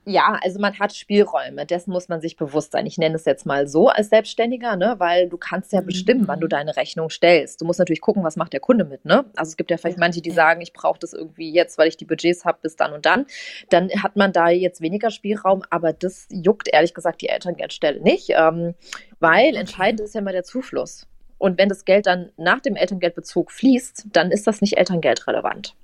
Ja, 0.09 0.39
also 0.41 0.57
man 0.61 0.79
hat 0.79 0.95
Spielräume, 0.95 1.65
dessen 1.65 1.91
muss 1.91 2.07
man 2.07 2.21
sich 2.21 2.37
bewusst 2.37 2.71
sein. 2.71 2.85
Ich 2.85 2.97
nenne 2.97 3.15
es 3.15 3.25
jetzt 3.25 3.45
mal 3.45 3.67
so 3.67 3.89
als 3.89 4.07
Selbstständiger, 4.07 4.77
ne, 4.77 4.95
weil 4.99 5.27
du 5.27 5.35
kannst 5.35 5.73
ja 5.73 5.81
bestimmen, 5.81 6.29
wann 6.29 6.39
du 6.39 6.47
mhm. 6.47 6.51
deine 6.51 6.77
Rechnung 6.77 7.09
stellst. 7.09 7.59
Du 7.59 7.65
musst 7.65 7.77
natürlich 7.77 7.99
gucken, 7.99 8.23
was 8.23 8.37
macht 8.37 8.53
der 8.53 8.61
Kunde 8.61 8.85
mit, 8.85 9.03
ne? 9.03 9.25
Also 9.35 9.49
es 9.49 9.57
gibt 9.57 9.69
ja 9.69 9.75
vielleicht 9.75 9.97
manche, 9.97 10.21
die 10.21 10.31
sagen, 10.31 10.61
ich 10.61 10.71
brauche 10.71 10.97
das 10.97 11.11
irgendwie 11.11 11.51
jetzt, 11.51 11.77
weil 11.77 11.89
ich 11.89 11.97
die 11.97 12.05
Budgets 12.05 12.45
habe 12.45 12.59
bis 12.61 12.77
dann 12.77 12.93
und 12.93 13.05
dann. 13.05 13.25
Dann 13.69 13.89
hat 14.01 14.15
man 14.15 14.31
da 14.31 14.47
jetzt 14.47 14.79
weniger 14.79 15.11
Spielraum, 15.11 15.63
aber 15.71 15.91
das 15.91 16.27
juckt 16.29 16.69
ehrlich 16.69 16.93
gesagt 16.93 17.21
die 17.21 17.27
Elterngeldstelle 17.27 17.99
nicht, 17.99 18.29
ähm, 18.29 18.75
weil 19.19 19.57
entscheidend 19.57 19.99
ist 19.99 20.15
ja 20.15 20.21
immer 20.21 20.31
der 20.31 20.45
Zufluss. 20.45 21.05
Und 21.37 21.57
wenn 21.57 21.67
das 21.67 21.83
Geld 21.83 22.05
dann 22.05 22.31
nach 22.37 22.61
dem 22.61 22.77
Elterngeldbezug 22.77 23.51
fließt, 23.51 24.05
dann 24.13 24.31
ist 24.31 24.47
das 24.47 24.61
nicht 24.61 24.77
Elterngeldrelevant. 24.77 25.75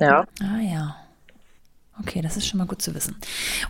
Ja. 0.00 0.24
Ah 0.40 0.60
ja. 0.62 0.96
Okay, 2.00 2.22
das 2.22 2.36
ist 2.36 2.46
schon 2.46 2.58
mal 2.58 2.66
gut 2.66 2.80
zu 2.80 2.94
wissen. 2.94 3.16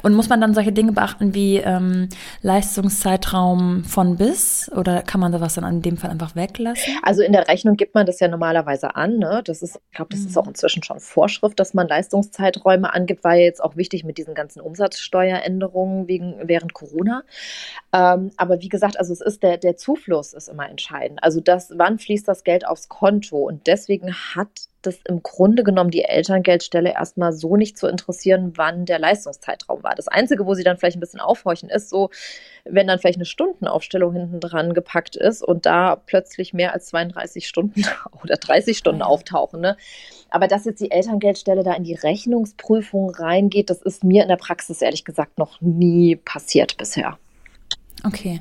Und 0.03 0.15
muss 0.15 0.29
man 0.29 0.41
dann 0.41 0.53
solche 0.53 0.73
Dinge 0.73 0.93
beachten 0.93 1.35
wie 1.35 1.57
ähm, 1.57 2.09
Leistungszeitraum 2.43 3.85
von 3.85 4.17
bis 4.17 4.71
oder 4.75 5.03
kann 5.03 5.21
man 5.21 5.33
sowas 5.33 5.55
dann 5.55 5.65
in 5.65 5.83
dem 5.83 5.97
Fall 5.97 6.11
einfach 6.11 6.37
weglassen? 6.37 6.95
Also 7.03 7.23
in 7.23 7.33
der 7.33 7.49
Rechnung 7.49 7.77
gibt 7.77 7.95
man 7.95 8.05
das 8.05 8.21
ja 8.21 8.29
normalerweise 8.29 8.97
an. 8.97 9.19
Ne? 9.19 9.43
Das 9.45 9.63
ist, 9.63 9.81
ich 9.91 9.97
glaube, 9.97 10.11
das 10.11 10.21
mhm. 10.21 10.27
ist 10.27 10.37
auch 10.37 10.47
inzwischen 10.47 10.83
schon 10.83 11.01
Vorschrift, 11.01 11.59
dass 11.59 11.73
man 11.73 11.89
Leistungszeiträume 11.89 12.93
angibt, 12.93 13.25
war 13.25 13.35
ja 13.35 13.45
jetzt 13.45 13.65
auch 13.65 13.77
wichtig 13.77 14.05
mit 14.05 14.19
diesen 14.19 14.35
ganzen 14.35 14.61
Umsatzsteueränderungen 14.61 16.07
wegen, 16.07 16.37
während 16.43 16.75
Corona. 16.75 17.23
Ähm, 17.95 18.31
aber 18.37 18.61
wie 18.61 18.69
gesagt, 18.69 18.99
also 18.99 19.13
es 19.13 19.23
ist 19.23 19.43
der, 19.43 19.57
der 19.57 19.77
Zufluss 19.77 20.35
ist 20.35 20.49
immer 20.49 20.69
entscheidend. 20.69 21.23
Also 21.23 21.41
das, 21.41 21.73
wann 21.75 21.99
fließt 21.99 22.29
das 22.29 22.45
Geld 22.45 22.67
aufs 22.67 22.89
Konto? 22.89 23.39
Und 23.39 23.67
deswegen 23.67 24.13
hat 24.13 24.69
das 24.83 25.01
im 25.09 25.23
Grunde 25.23 25.65
genommen 25.65 25.91
die 25.91 26.05
Elterngeldstelle 26.05 26.93
erstmal 26.93 27.33
so 27.33 27.57
nicht 27.57 27.77
zu 27.77 27.89
interessieren, 27.89 28.53
wann 28.57 28.87
der 28.87 28.99
Leistungszeitraum 28.99 29.82
war. 29.82 29.94
Das 29.94 30.08
Einzige, 30.08 30.47
wo 30.47 30.55
sie 30.55 30.63
dann 30.63 30.77
vielleicht 30.77 30.97
ein 30.97 31.01
bisschen 31.01 31.20
aufhorchen, 31.20 31.69
ist 31.69 31.91
so, 31.91 32.11
wenn 32.65 32.87
dann 32.87 32.99
vielleicht 32.99 33.19
eine 33.19 33.25
Stundenaufstellung 33.25 34.13
hinten 34.13 34.41
dran 34.41 34.75
gepackt 34.75 35.17
ist 35.17 35.43
und 35.43 35.67
da 35.67 35.97
plötzlich 35.97 36.55
mehr 36.55 36.73
als 36.73 36.87
32 36.87 37.49
Stunden 37.49 37.85
oder 38.23 38.37
30 38.37 38.79
Stunden 38.79 39.03
auftauchen. 39.03 39.61
Ne? 39.61 39.77
Aber 40.31 40.47
dass 40.47 40.65
jetzt 40.65 40.81
die 40.81 40.91
Elterngeldstelle 40.91 41.65
da 41.65 41.75
in 41.75 41.85
die 41.85 41.94
Rechnungsprüfung 41.94 43.11
reingeht, 43.11 43.70
das 43.70 43.82
ist 43.82 44.05
mir 44.05 44.23
in 44.23 44.29
der 44.29 44.37
Praxis 44.37 44.81
ehrlich 44.81 45.05
gesagt 45.05 45.39
noch 45.39 45.61
nie 45.61 46.17
passiert 46.17 46.77
bisher. 46.77 47.19
Okay. 48.05 48.40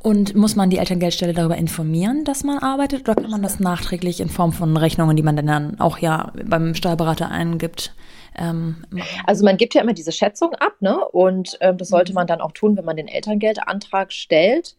Und 0.00 0.34
muss 0.34 0.56
man 0.56 0.70
die 0.70 0.78
Elterngeldstelle 0.78 1.34
darüber 1.34 1.56
informieren, 1.56 2.24
dass 2.24 2.44
man 2.44 2.58
arbeitet, 2.58 3.02
oder 3.02 3.14
kann 3.14 3.30
man 3.30 3.42
das 3.42 3.60
nachträglich 3.60 4.20
in 4.20 4.28
Form 4.28 4.52
von 4.52 4.76
Rechnungen, 4.76 5.16
die 5.16 5.22
man 5.22 5.36
dann 5.36 5.80
auch 5.80 5.98
ja 5.98 6.32
beim 6.44 6.74
Steuerberater 6.74 7.30
eingibt? 7.30 7.94
Ähm, 8.38 8.84
also 9.26 9.44
man 9.44 9.56
gibt 9.56 9.74
ja 9.74 9.82
immer 9.82 9.92
diese 9.92 10.12
Schätzung 10.12 10.54
ab, 10.54 10.74
ne? 10.80 11.04
Und 11.08 11.58
ähm, 11.60 11.78
das 11.78 11.88
sollte 11.88 12.12
mhm. 12.12 12.16
man 12.16 12.26
dann 12.26 12.40
auch 12.40 12.52
tun, 12.52 12.76
wenn 12.76 12.84
man 12.84 12.96
den 12.96 13.08
Elterngeldantrag 13.08 14.12
stellt. 14.12 14.76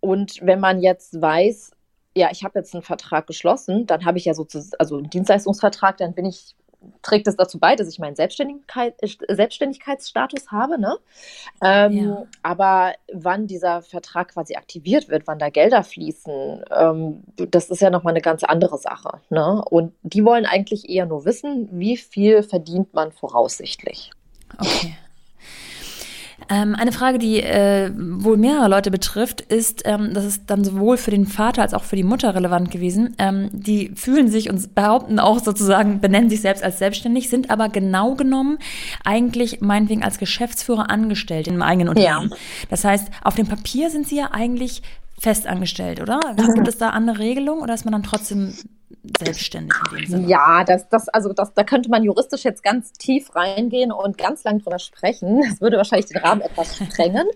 Und 0.00 0.38
wenn 0.42 0.60
man 0.60 0.80
jetzt 0.80 1.20
weiß, 1.20 1.72
ja, 2.16 2.28
ich 2.32 2.42
habe 2.42 2.58
jetzt 2.58 2.74
einen 2.74 2.82
Vertrag 2.82 3.26
geschlossen, 3.26 3.86
dann 3.86 4.04
habe 4.04 4.18
ich 4.18 4.24
ja 4.24 4.34
sozusagen, 4.34 4.76
also 4.78 4.96
einen 4.96 5.10
Dienstleistungsvertrag, 5.10 5.98
dann 5.98 6.14
bin 6.14 6.26
ich 6.26 6.54
trägt 7.02 7.26
es 7.26 7.36
dazu 7.36 7.58
bei, 7.58 7.76
dass 7.76 7.88
ich 7.88 7.98
meinen 7.98 8.16
Selbstständigkeit, 8.16 8.94
Selbstständigkeitsstatus 9.28 10.50
habe. 10.50 10.80
Ne? 10.80 10.96
Ähm, 11.62 11.92
ja. 11.92 12.26
Aber 12.42 12.94
wann 13.12 13.46
dieser 13.46 13.82
Vertrag 13.82 14.32
quasi 14.34 14.54
aktiviert 14.54 15.08
wird, 15.08 15.26
wann 15.26 15.38
da 15.38 15.50
Gelder 15.50 15.82
fließen, 15.82 16.64
ähm, 16.74 17.22
das 17.36 17.70
ist 17.70 17.80
ja 17.80 17.90
nochmal 17.90 18.12
eine 18.12 18.22
ganz 18.22 18.44
andere 18.44 18.78
Sache. 18.78 19.20
Ne? 19.30 19.62
Und 19.70 19.92
die 20.02 20.24
wollen 20.24 20.46
eigentlich 20.46 20.88
eher 20.88 21.06
nur 21.06 21.24
wissen, 21.24 21.68
wie 21.72 21.96
viel 21.96 22.42
verdient 22.42 22.94
man 22.94 23.12
voraussichtlich. 23.12 24.10
Okay. 24.58 24.96
Ähm, 26.50 26.74
eine 26.74 26.90
Frage, 26.90 27.18
die 27.18 27.40
äh, 27.40 27.92
wohl 27.96 28.36
mehrere 28.36 28.68
Leute 28.68 28.90
betrifft, 28.90 29.40
ist, 29.40 29.82
ähm, 29.84 30.12
das 30.12 30.24
ist 30.24 30.42
dann 30.48 30.64
sowohl 30.64 30.96
für 30.96 31.12
den 31.12 31.26
Vater 31.26 31.62
als 31.62 31.74
auch 31.74 31.84
für 31.84 31.94
die 31.94 32.02
Mutter 32.02 32.34
relevant 32.34 32.72
gewesen. 32.72 33.14
Ähm, 33.18 33.50
die 33.52 33.92
fühlen 33.94 34.28
sich 34.28 34.50
und 34.50 34.74
behaupten 34.74 35.20
auch 35.20 35.38
sozusagen, 35.38 36.00
benennen 36.00 36.28
sich 36.28 36.40
selbst 36.40 36.64
als 36.64 36.78
selbstständig, 36.78 37.30
sind 37.30 37.50
aber 37.50 37.68
genau 37.68 38.16
genommen 38.16 38.58
eigentlich 39.04 39.60
meinetwegen 39.60 40.02
als 40.02 40.18
Geschäftsführer 40.18 40.90
angestellt 40.90 41.46
im 41.46 41.62
eigenen 41.62 41.90
Unternehmen. 41.90 42.30
Ja. 42.30 42.36
Das 42.68 42.84
heißt, 42.84 43.08
auf 43.22 43.36
dem 43.36 43.46
Papier 43.46 43.88
sind 43.88 44.08
sie 44.08 44.16
ja 44.16 44.30
eigentlich 44.32 44.82
festangestellt, 45.20 46.00
oder? 46.00 46.18
Gibt 46.54 46.66
es 46.66 46.78
da 46.78 46.90
andere 46.90 47.18
Regelungen 47.18 47.62
oder 47.62 47.74
ist 47.74 47.84
man 47.84 47.92
dann 47.92 48.02
trotzdem 48.02 48.54
selbstständig 49.18 49.74
in 49.92 49.98
dem 49.98 50.06
Sinne? 50.06 50.28
Ja, 50.28 50.64
das, 50.64 50.88
das, 50.88 51.08
also 51.10 51.32
das, 51.32 51.52
da 51.52 51.62
könnte 51.62 51.90
man 51.90 52.02
juristisch 52.02 52.44
jetzt 52.44 52.62
ganz 52.62 52.92
tief 52.92 53.34
reingehen 53.36 53.92
und 53.92 54.16
ganz 54.16 54.44
lang 54.44 54.60
drüber 54.60 54.78
sprechen. 54.78 55.42
Das 55.48 55.60
würde 55.60 55.76
wahrscheinlich 55.76 56.06
den 56.06 56.22
Rahmen 56.22 56.40
etwas 56.40 56.76
sprengen. 56.76 57.26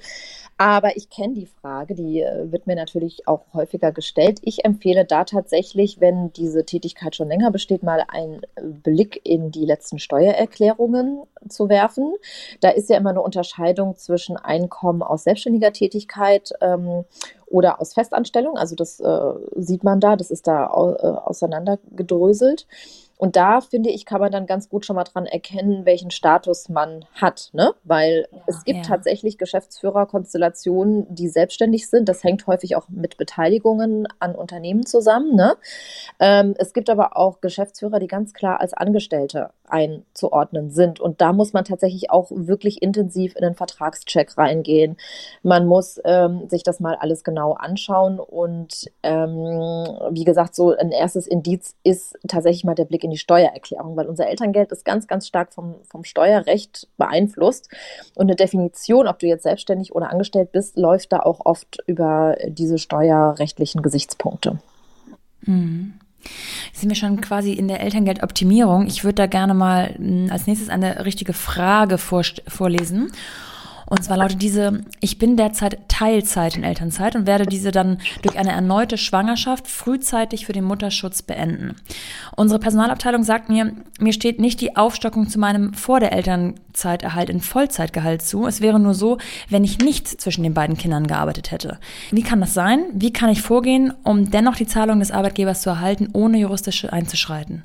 Aber 0.57 0.97
ich 0.97 1.11
kenne 1.11 1.35
die 1.35 1.47
Frage, 1.47 1.95
die 1.95 2.21
äh, 2.21 2.53
wird 2.53 2.69
mir 2.69 2.77
natürlich 2.77 3.27
auch 3.27 3.43
häufiger 3.55 3.91
gestellt. 3.91 4.39
Ich 4.43 4.65
empfehle 4.65 5.05
da 5.05 5.25
tatsächlich, 5.25 6.01
wenn 6.01 6.33
diese 6.33 6.65
Tätigkeit 6.65 7.17
schon 7.17 7.29
länger 7.29 7.51
besteht, 7.51 7.83
mal 7.83 8.05
einen 8.07 8.43
Blick 8.83 9.21
in 9.25 9.51
die 9.51 9.65
letzten 9.65 9.99
Steuererklärungen 9.99 11.23
zu 11.49 11.69
werfen. 11.69 12.15
Da 12.61 12.71
ist 12.71 12.89
ja 12.89 12.97
immer 12.97 13.11
eine 13.11 13.23
Unterscheidung 13.23 13.97
zwischen 13.97 14.37
Einkommen 14.37 15.03
aus 15.03 15.25
selbstständiger 15.25 15.73
Tätigkeit 15.73 16.53
ähm, 16.61 17.05
oder 17.47 17.81
aus 17.81 17.95
Festanstellung. 17.95 18.57
Also 18.57 18.77
das 18.77 19.01
äh, 19.01 19.33
sieht 19.57 19.83
man 19.83 19.99
da, 19.99 20.15
das 20.15 20.31
ist 20.31 20.47
da 20.47 20.67
äh, 20.67 20.69
auseinandergedröselt. 20.69 22.67
Und 23.17 23.37
da 23.37 23.61
finde 23.61 23.91
ich, 23.91 24.07
kann 24.07 24.21
man 24.21 24.33
dann 24.33 24.47
ganz 24.47 24.69
gut 24.69 24.85
schon 24.85 24.97
mal 24.97 25.05
dran 25.05 25.27
erkennen, 25.27 25.87
welchen 25.87 26.11
Status 26.11 26.69
man 26.69 27.05
hat, 27.15 27.51
ne? 27.53 27.73
Weil 27.85 28.27
ja, 28.31 28.39
es 28.47 28.65
gibt 28.65 28.79
ja. 28.79 28.85
tatsächlich 28.85 29.39
Geschäftsführerkonstellationen, 29.39 31.15
die 31.15 31.29
selbstständig 31.29 31.89
sind. 31.89 32.09
Das 32.09 32.25
hängt 32.25 32.47
häufig 32.47 32.75
auch 32.75 32.89
mit 32.89 33.17
Beteiligungen 33.17 34.09
an 34.19 34.35
Unternehmen 34.35 34.85
zusammen, 34.85 35.37
ne? 35.37 35.57
Ähm, 36.19 36.55
es 36.59 36.73
gibt 36.73 36.91
aber 36.91 37.17
auch 37.17 37.41
Geschäftsführer, 37.41 38.01
die 38.01 38.09
ganz 38.09 38.35
klar 38.35 38.61
als 38.61 38.75
Angestellte 38.75 39.51
einzuordnen 39.67 40.71
sind. 40.71 41.01
Und 41.01 41.21
da 41.21 41.33
muss 41.33 41.53
man 41.53 41.65
tatsächlich 41.65 42.11
auch 42.11 42.31
wirklich 42.31 42.83
intensiv 42.83 43.35
in 43.37 43.43
den 43.43 43.55
Vertragscheck 43.55 44.37
reingehen. 44.37 44.97
Man 45.43 45.67
muss 45.67 46.01
ähm, 46.05 46.49
sich 46.49 46.63
das 46.63 46.81
mal 46.81 46.97
alles 46.97 47.25
genau 47.25 47.53
anschauen. 47.53 48.19
Und 48.19 48.91
ähm, 49.03 49.35
wie 50.11 50.25
gesagt, 50.25 50.55
so 50.55 50.77
ein 50.77 50.91
erstes 50.91 51.27
Indiz 51.27 51.75
ist 51.83 52.19
tatsächlich 52.29 52.65
mal 52.65 52.75
der 52.75 52.85
Blick 52.85 53.04
in 53.05 53.11
die 53.11 53.19
Steuererklärung, 53.19 53.97
weil 53.97 54.07
unser 54.07 54.27
Elterngeld 54.27 54.73
ist 54.73 54.85
ganz, 54.85 55.07
ganz 55.07 55.27
stark 55.27 55.53
vom, 55.53 55.77
vom 55.89 56.05
Steuerrecht 56.05 56.89
beeinflusst. 56.97 57.69
Und 58.15 58.27
eine 58.27 58.37
Definition, 58.37 59.07
ob 59.07 59.19
du 59.19 59.27
jetzt 59.27 59.43
selbstständig 59.43 59.95
oder 59.95 60.11
angestellt 60.11 60.53
bist, 60.53 60.77
läuft 60.77 61.13
da 61.13 61.21
auch 61.21 61.41
oft 61.45 61.79
über 61.87 62.37
diese 62.49 62.79
steuerrechtlichen 62.79 63.83
Gesichtspunkte. 63.83 64.59
Mhm. 65.43 65.95
Sind 66.73 66.89
wir 66.89 66.97
schon 66.97 67.21
quasi 67.21 67.53
in 67.53 67.69
der 67.69 67.81
Elterngeldoptimierung? 67.81 68.87
Ich 68.87 69.05
würde 69.05 69.17
da 69.17 69.27
gerne 69.27 69.55
mal 69.55 69.95
hm, 69.95 70.29
als 70.31 70.47
nächstes 70.47 70.71
eine 70.71 71.05
richtige 71.05 71.35
Frage 71.35 71.99
vorlesen. 71.99 73.13
Und 73.95 74.03
zwar 74.03 74.17
lautet 74.17 74.43
diese, 74.43 74.81
ich 74.99 75.19
bin 75.19 75.37
derzeit 75.37 75.89
Teilzeit 75.89 76.57
in 76.57 76.65
Elternzeit 76.65 77.15
und 77.15 77.29
werde 77.29 77.47
diese 77.47 77.71
dann 77.71 77.99
durch 78.23 78.37
eine 78.37 78.51
erneute 78.51 78.99
Schwangerschaft 78.99 79.69
frühzeitig 79.69 80.47
für 80.47 80.53
den 80.53 80.65
Mutterschutz 80.65 81.23
beenden. 81.23 81.77
Unsere 82.35 82.59
Personalabteilung 82.59 83.23
sagt 83.23 83.49
mir, 83.49 83.73
mir 84.01 84.13
steht 84.13 84.41
nicht 84.41 84.61
die 84.61 84.75
Aufstockung 84.75 85.29
zu 85.29 85.39
meinem 85.39 85.75
vor 85.75 86.01
der 86.01 86.13
Elternzeiterhalt 86.13 87.31
in 87.31 87.41
Vollzeitgehalt 87.41 88.23
zu. 88.23 88.49
Es 88.49 88.61
wäre 88.61 88.81
nur 88.81 88.95
so, 88.95 89.19
wenn 89.49 89.63
ich 89.63 89.79
nicht 89.79 90.09
zwischen 90.21 90.43
den 90.43 90.55
beiden 90.55 90.77
Kindern 90.77 91.07
gearbeitet 91.07 91.53
hätte. 91.53 91.79
Wie 92.11 92.23
kann 92.25 92.41
das 92.41 92.53
sein? 92.53 92.87
Wie 92.95 93.13
kann 93.13 93.31
ich 93.31 93.43
vorgehen, 93.43 93.93
um 94.03 94.29
dennoch 94.29 94.57
die 94.57 94.67
Zahlung 94.67 94.99
des 94.99 95.13
Arbeitgebers 95.13 95.63
zu 95.63 95.71
erhalten, 95.71 96.09
ohne 96.15 96.39
juristisch 96.39 96.85
einzuschreiten? 96.85 97.63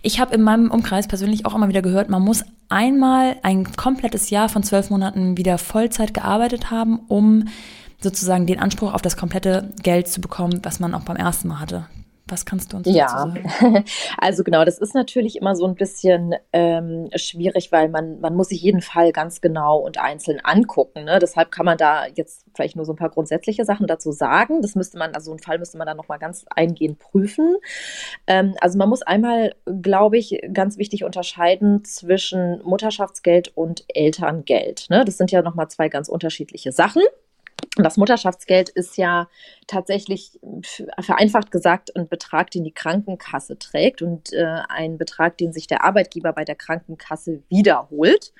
Ich 0.00 0.20
habe 0.20 0.34
in 0.34 0.40
meinem 0.40 0.70
Umkreis 0.70 1.06
persönlich 1.06 1.44
auch 1.44 1.54
immer 1.54 1.68
wieder 1.68 1.82
gehört, 1.82 2.08
man 2.08 2.22
muss 2.22 2.46
einmal 2.68 3.36
ein 3.42 3.64
komplettes 3.76 4.30
Jahr 4.30 4.48
von 4.48 4.62
zwölf 4.62 4.90
Monaten 4.90 5.36
wieder 5.36 5.58
Vollzeit 5.58 6.14
gearbeitet 6.14 6.70
haben, 6.70 7.00
um 7.08 7.48
sozusagen 8.00 8.46
den 8.46 8.60
Anspruch 8.60 8.92
auf 8.92 9.02
das 9.02 9.16
komplette 9.16 9.70
Geld 9.82 10.08
zu 10.08 10.20
bekommen, 10.20 10.60
was 10.62 10.80
man 10.80 10.94
auch 10.94 11.02
beim 11.02 11.16
ersten 11.16 11.48
Mal 11.48 11.60
hatte. 11.60 11.86
Was 12.28 12.44
kannst 12.44 12.72
du 12.72 12.78
uns 12.78 12.88
ja. 12.88 13.06
dazu 13.06 13.42
sagen? 13.60 13.84
Also 14.18 14.42
genau, 14.42 14.64
das 14.64 14.78
ist 14.78 14.94
natürlich 14.94 15.36
immer 15.36 15.54
so 15.54 15.64
ein 15.66 15.76
bisschen 15.76 16.34
ähm, 16.52 17.08
schwierig, 17.14 17.70
weil 17.70 17.88
man, 17.88 18.20
man 18.20 18.34
muss 18.34 18.48
sich 18.48 18.62
jeden 18.62 18.80
Fall 18.80 19.12
ganz 19.12 19.40
genau 19.40 19.78
und 19.78 19.98
einzeln 19.98 20.40
angucken. 20.42 21.04
Ne? 21.04 21.18
Deshalb 21.20 21.52
kann 21.52 21.66
man 21.66 21.78
da 21.78 22.06
jetzt 22.14 22.44
vielleicht 22.54 22.74
nur 22.74 22.84
so 22.84 22.92
ein 22.92 22.96
paar 22.96 23.10
grundsätzliche 23.10 23.64
Sachen 23.64 23.86
dazu 23.86 24.10
sagen. 24.10 24.60
Das 24.60 24.74
müsste 24.74 24.98
man, 24.98 25.14
also 25.14 25.30
einen 25.30 25.38
Fall 25.38 25.58
müsste 25.58 25.78
man 25.78 25.86
dann 25.86 25.96
nochmal 25.96 26.18
ganz 26.18 26.44
eingehend 26.50 26.98
prüfen. 26.98 27.56
Ähm, 28.26 28.54
also 28.60 28.76
man 28.76 28.88
muss 28.88 29.02
einmal, 29.02 29.54
glaube 29.82 30.18
ich, 30.18 30.40
ganz 30.52 30.78
wichtig 30.78 31.04
unterscheiden 31.04 31.84
zwischen 31.84 32.60
Mutterschaftsgeld 32.64 33.56
und 33.56 33.84
Elterngeld. 33.88 34.86
Ne? 34.90 35.04
Das 35.04 35.16
sind 35.16 35.30
ja 35.30 35.42
nochmal 35.42 35.68
zwei 35.68 35.88
ganz 35.88 36.08
unterschiedliche 36.08 36.72
Sachen. 36.72 37.02
Das 37.78 37.98
Mutterschaftsgeld 37.98 38.70
ist 38.70 38.96
ja 38.96 39.28
tatsächlich 39.66 40.40
vereinfacht 40.98 41.50
gesagt 41.50 41.94
ein 41.94 42.08
Betrag, 42.08 42.50
den 42.50 42.64
die 42.64 42.72
Krankenkasse 42.72 43.58
trägt 43.58 44.00
und 44.00 44.32
äh, 44.32 44.62
ein 44.68 44.96
Betrag, 44.96 45.36
den 45.36 45.52
sich 45.52 45.66
der 45.66 45.84
Arbeitgeber 45.84 46.32
bei 46.32 46.44
der 46.44 46.54
Krankenkasse 46.54 47.42
wiederholt. 47.50 48.32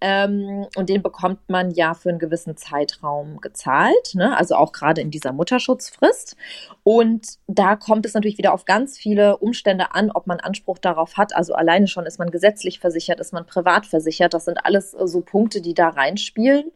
Ähm, 0.00 0.66
und 0.76 0.88
den 0.88 1.02
bekommt 1.02 1.40
man 1.48 1.70
ja 1.72 1.92
für 1.92 2.08
einen 2.08 2.18
gewissen 2.18 2.56
Zeitraum 2.56 3.40
gezahlt, 3.42 4.14
ne? 4.14 4.36
also 4.36 4.54
auch 4.54 4.72
gerade 4.72 5.02
in 5.02 5.10
dieser 5.10 5.32
Mutterschutzfrist. 5.32 6.36
Und 6.82 7.38
da 7.48 7.76
kommt 7.76 8.06
es 8.06 8.14
natürlich 8.14 8.38
wieder 8.38 8.54
auf 8.54 8.64
ganz 8.64 8.96
viele 8.96 9.36
Umstände 9.38 9.94
an, 9.94 10.10
ob 10.10 10.26
man 10.26 10.40
Anspruch 10.40 10.78
darauf 10.78 11.18
hat. 11.18 11.36
Also 11.36 11.52
alleine 11.52 11.86
schon 11.86 12.06
ist 12.06 12.18
man 12.18 12.30
gesetzlich 12.30 12.80
versichert, 12.80 13.20
ist 13.20 13.34
man 13.34 13.44
privat 13.44 13.84
versichert. 13.84 14.32
Das 14.32 14.46
sind 14.46 14.64
alles 14.64 14.92
so 14.92 15.20
Punkte, 15.20 15.60
die 15.60 15.74
da 15.74 15.90
reinspielen. 15.90 16.70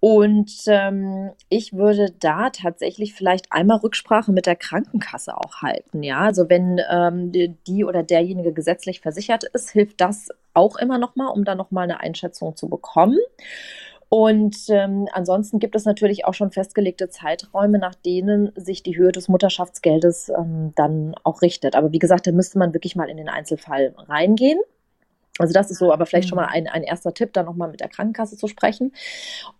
Und 0.00 0.50
ähm, 0.66 1.30
ich 1.50 1.74
würde 1.74 2.10
da 2.18 2.48
tatsächlich 2.48 3.12
vielleicht 3.12 3.52
einmal 3.52 3.78
Rücksprache 3.78 4.32
mit 4.32 4.46
der 4.46 4.56
Krankenkasse 4.56 5.36
auch 5.36 5.60
halten. 5.60 6.02
Ja, 6.02 6.20
also 6.20 6.48
wenn 6.48 6.80
ähm, 6.90 7.32
die 7.66 7.84
oder 7.84 8.02
derjenige 8.02 8.54
gesetzlich 8.54 9.00
versichert 9.00 9.44
ist, 9.44 9.70
hilft 9.70 10.00
das 10.00 10.28
auch 10.54 10.76
immer 10.76 10.96
nochmal, 10.96 11.32
um 11.32 11.44
da 11.44 11.54
nochmal 11.54 11.84
eine 11.84 12.00
Einschätzung 12.00 12.56
zu 12.56 12.68
bekommen. 12.68 13.18
Und 14.08 14.56
ähm, 14.70 15.06
ansonsten 15.12 15.60
gibt 15.60 15.76
es 15.76 15.84
natürlich 15.84 16.24
auch 16.24 16.34
schon 16.34 16.50
festgelegte 16.50 17.10
Zeiträume, 17.10 17.78
nach 17.78 17.94
denen 17.94 18.50
sich 18.56 18.82
die 18.82 18.96
Höhe 18.96 19.12
des 19.12 19.28
Mutterschaftsgeldes 19.28 20.30
ähm, 20.30 20.72
dann 20.74 21.14
auch 21.22 21.42
richtet. 21.42 21.76
Aber 21.76 21.92
wie 21.92 22.00
gesagt, 22.00 22.26
da 22.26 22.32
müsste 22.32 22.58
man 22.58 22.72
wirklich 22.72 22.96
mal 22.96 23.08
in 23.08 23.18
den 23.18 23.28
Einzelfall 23.28 23.94
reingehen. 23.96 24.58
Also 25.40 25.52
das 25.52 25.70
ist 25.70 25.78
so, 25.78 25.92
aber 25.92 26.06
vielleicht 26.06 26.28
schon 26.28 26.36
mal 26.36 26.46
mhm. 26.46 26.54
ein, 26.54 26.68
ein 26.68 26.82
erster 26.82 27.14
Tipp, 27.14 27.32
da 27.32 27.42
nochmal 27.42 27.70
mit 27.70 27.80
der 27.80 27.88
Krankenkasse 27.88 28.36
zu 28.36 28.46
sprechen. 28.46 28.92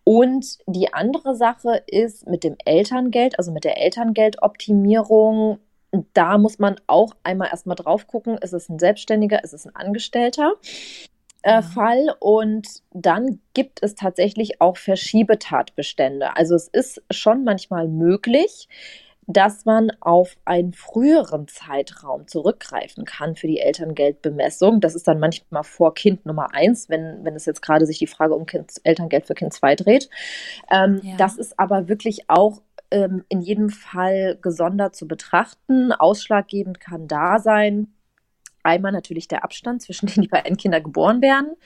Und 0.05 0.59
die 0.67 0.93
andere 0.93 1.35
Sache 1.35 1.83
ist 1.87 2.27
mit 2.29 2.45
dem 2.45 2.57
Elterngeld, 2.65 3.39
also 3.39 3.53
mit 3.53 3.65
der 3.65 3.79
Elterngeldoptimierung. 3.79 5.59
Da 6.13 6.39
muss 6.39 6.59
man 6.59 6.77
auch 6.87 7.17
einmal 7.25 7.49
erstmal 7.49 7.77
drauf 7.77 8.07
gucken, 8.07 8.39
ist 8.39 8.53
es 8.53 8.69
ein 8.69 8.79
Selbstständiger, 8.79 9.43
ist 9.43 9.55
es 9.55 9.67
ein 9.67 9.75
Angestellter? 9.75 10.53
Äh, 11.43 11.53
ja. 11.53 11.63
Fall 11.63 12.15
und 12.21 12.69
dann 12.93 13.41
gibt 13.55 13.83
es 13.83 13.95
tatsächlich 13.95 14.61
auch 14.61 14.77
Verschiebetatbestände. 14.77 16.37
Also 16.37 16.55
es 16.55 16.69
ist 16.69 17.03
schon 17.11 17.45
manchmal 17.45 17.89
möglich, 17.89 18.69
dass 19.33 19.65
man 19.65 19.91
auf 20.01 20.37
einen 20.45 20.73
früheren 20.73 21.49
Zeitraum 21.49 22.27
zurückgreifen 22.27 23.05
kann 23.05 23.37
für 23.37 23.47
die 23.47 23.61
Elterngeldbemessung. 23.61 24.81
Das 24.81 24.95
ist 24.95 25.09
dann 25.09 25.21
manchmal 25.21 25.65
vor 25.65 25.95
Kind 25.95 26.27
Nummer 26.27 26.55
eins, 26.55 26.89
wenn, 26.89 27.25
wenn 27.25 27.35
es 27.35 27.47
jetzt 27.47 27.63
gerade 27.63 27.87
sich 27.87 27.99
die 27.99 28.07
Frage 28.07 28.35
um 28.35 28.47
kind, 28.47 28.73
Elterngeld 28.85 29.27
für 29.27 29.35
Kind 29.35 29.53
zwei 29.53 29.77
dreht. 29.77 30.09
Ähm, 30.71 31.01
ja. 31.03 31.17
Das 31.17 31.37
ist 31.37 31.59
aber 31.59 31.89
wirklich 31.89 32.29
auch 32.29 32.63
ähm, 32.91 33.25
in 33.29 33.41
jedem 33.41 33.71
Fall 33.71 34.39
gesondert 34.41 34.97
zu 34.97 35.07
betrachten. 35.07 35.93
Ausschlaggebend 35.93 36.81
kann 36.81 37.09
da 37.09 37.39
sein, 37.39 37.95
einmal 38.63 38.93
natürlich 38.93 39.29
der 39.29 39.45
Abstand 39.45 39.83
zwischen 39.83 40.07
denen 40.07 40.23
die 40.23 40.29
beiden 40.29 40.57
Kinder 40.57 40.81
geboren 40.81 41.23
werden. 41.23 41.57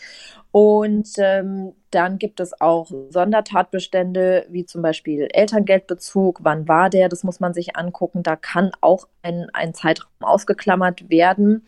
Und 0.50 1.08
ähm, 1.18 1.72
dann 1.90 2.18
gibt 2.18 2.38
es 2.38 2.60
auch 2.60 2.88
Sondertatbestände, 3.08 4.46
wie 4.50 4.64
zum 4.64 4.82
Beispiel 4.82 5.26
Elterngeldbezug. 5.32 6.40
Wann 6.42 6.68
war 6.68 6.90
der? 6.90 7.08
Das 7.08 7.24
muss 7.24 7.40
man 7.40 7.54
sich 7.54 7.76
angucken. 7.76 8.22
Da 8.22 8.36
kann 8.36 8.70
auch 8.80 9.08
ein, 9.22 9.48
ein 9.52 9.74
Zeitraum 9.74 10.12
ausgeklammert 10.20 11.10
werden. 11.10 11.64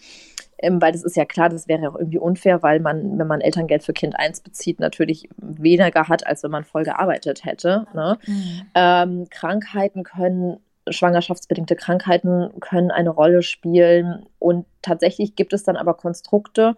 Ähm, 0.59 0.81
weil 0.81 0.93
das 0.93 1.03
ist 1.03 1.17
ja 1.17 1.25
klar, 1.25 1.49
das 1.49 1.69
wäre 1.69 1.83
ja 1.83 1.91
auch 1.91 1.97
irgendwie 1.97 2.19
unfair, 2.19 2.63
weil 2.63 2.81
man, 2.81 3.19
wenn 3.19 3.27
man 3.27 3.41
Elterngeld 3.41 3.83
für 3.83 3.93
Kind 3.93 4.19
1 4.19 4.41
bezieht, 4.41 4.81
natürlich 4.81 5.29
weniger 5.37 6.09
hat, 6.09 6.27
als 6.27 6.43
wenn 6.43 6.51
man 6.51 6.65
voll 6.65 6.85
gearbeitet 6.85 7.45
hätte. 7.45 7.87
Ne? 7.95 8.19
Mhm. 8.27 8.63
Ähm, 8.75 9.27
Krankheiten 9.31 10.03
können 10.03 10.59
schwangerschaftsbedingte 10.89 11.77
Krankheiten 11.77 12.51
können 12.61 12.91
eine 12.91 13.11
Rolle 13.11 13.43
spielen. 13.43 14.27
Und 14.39 14.67
tatsächlich 14.83 15.35
gibt 15.37 15.53
es 15.53 15.65
dann 15.65 15.77
aber 15.77 15.95
Konstrukte, 15.95 16.77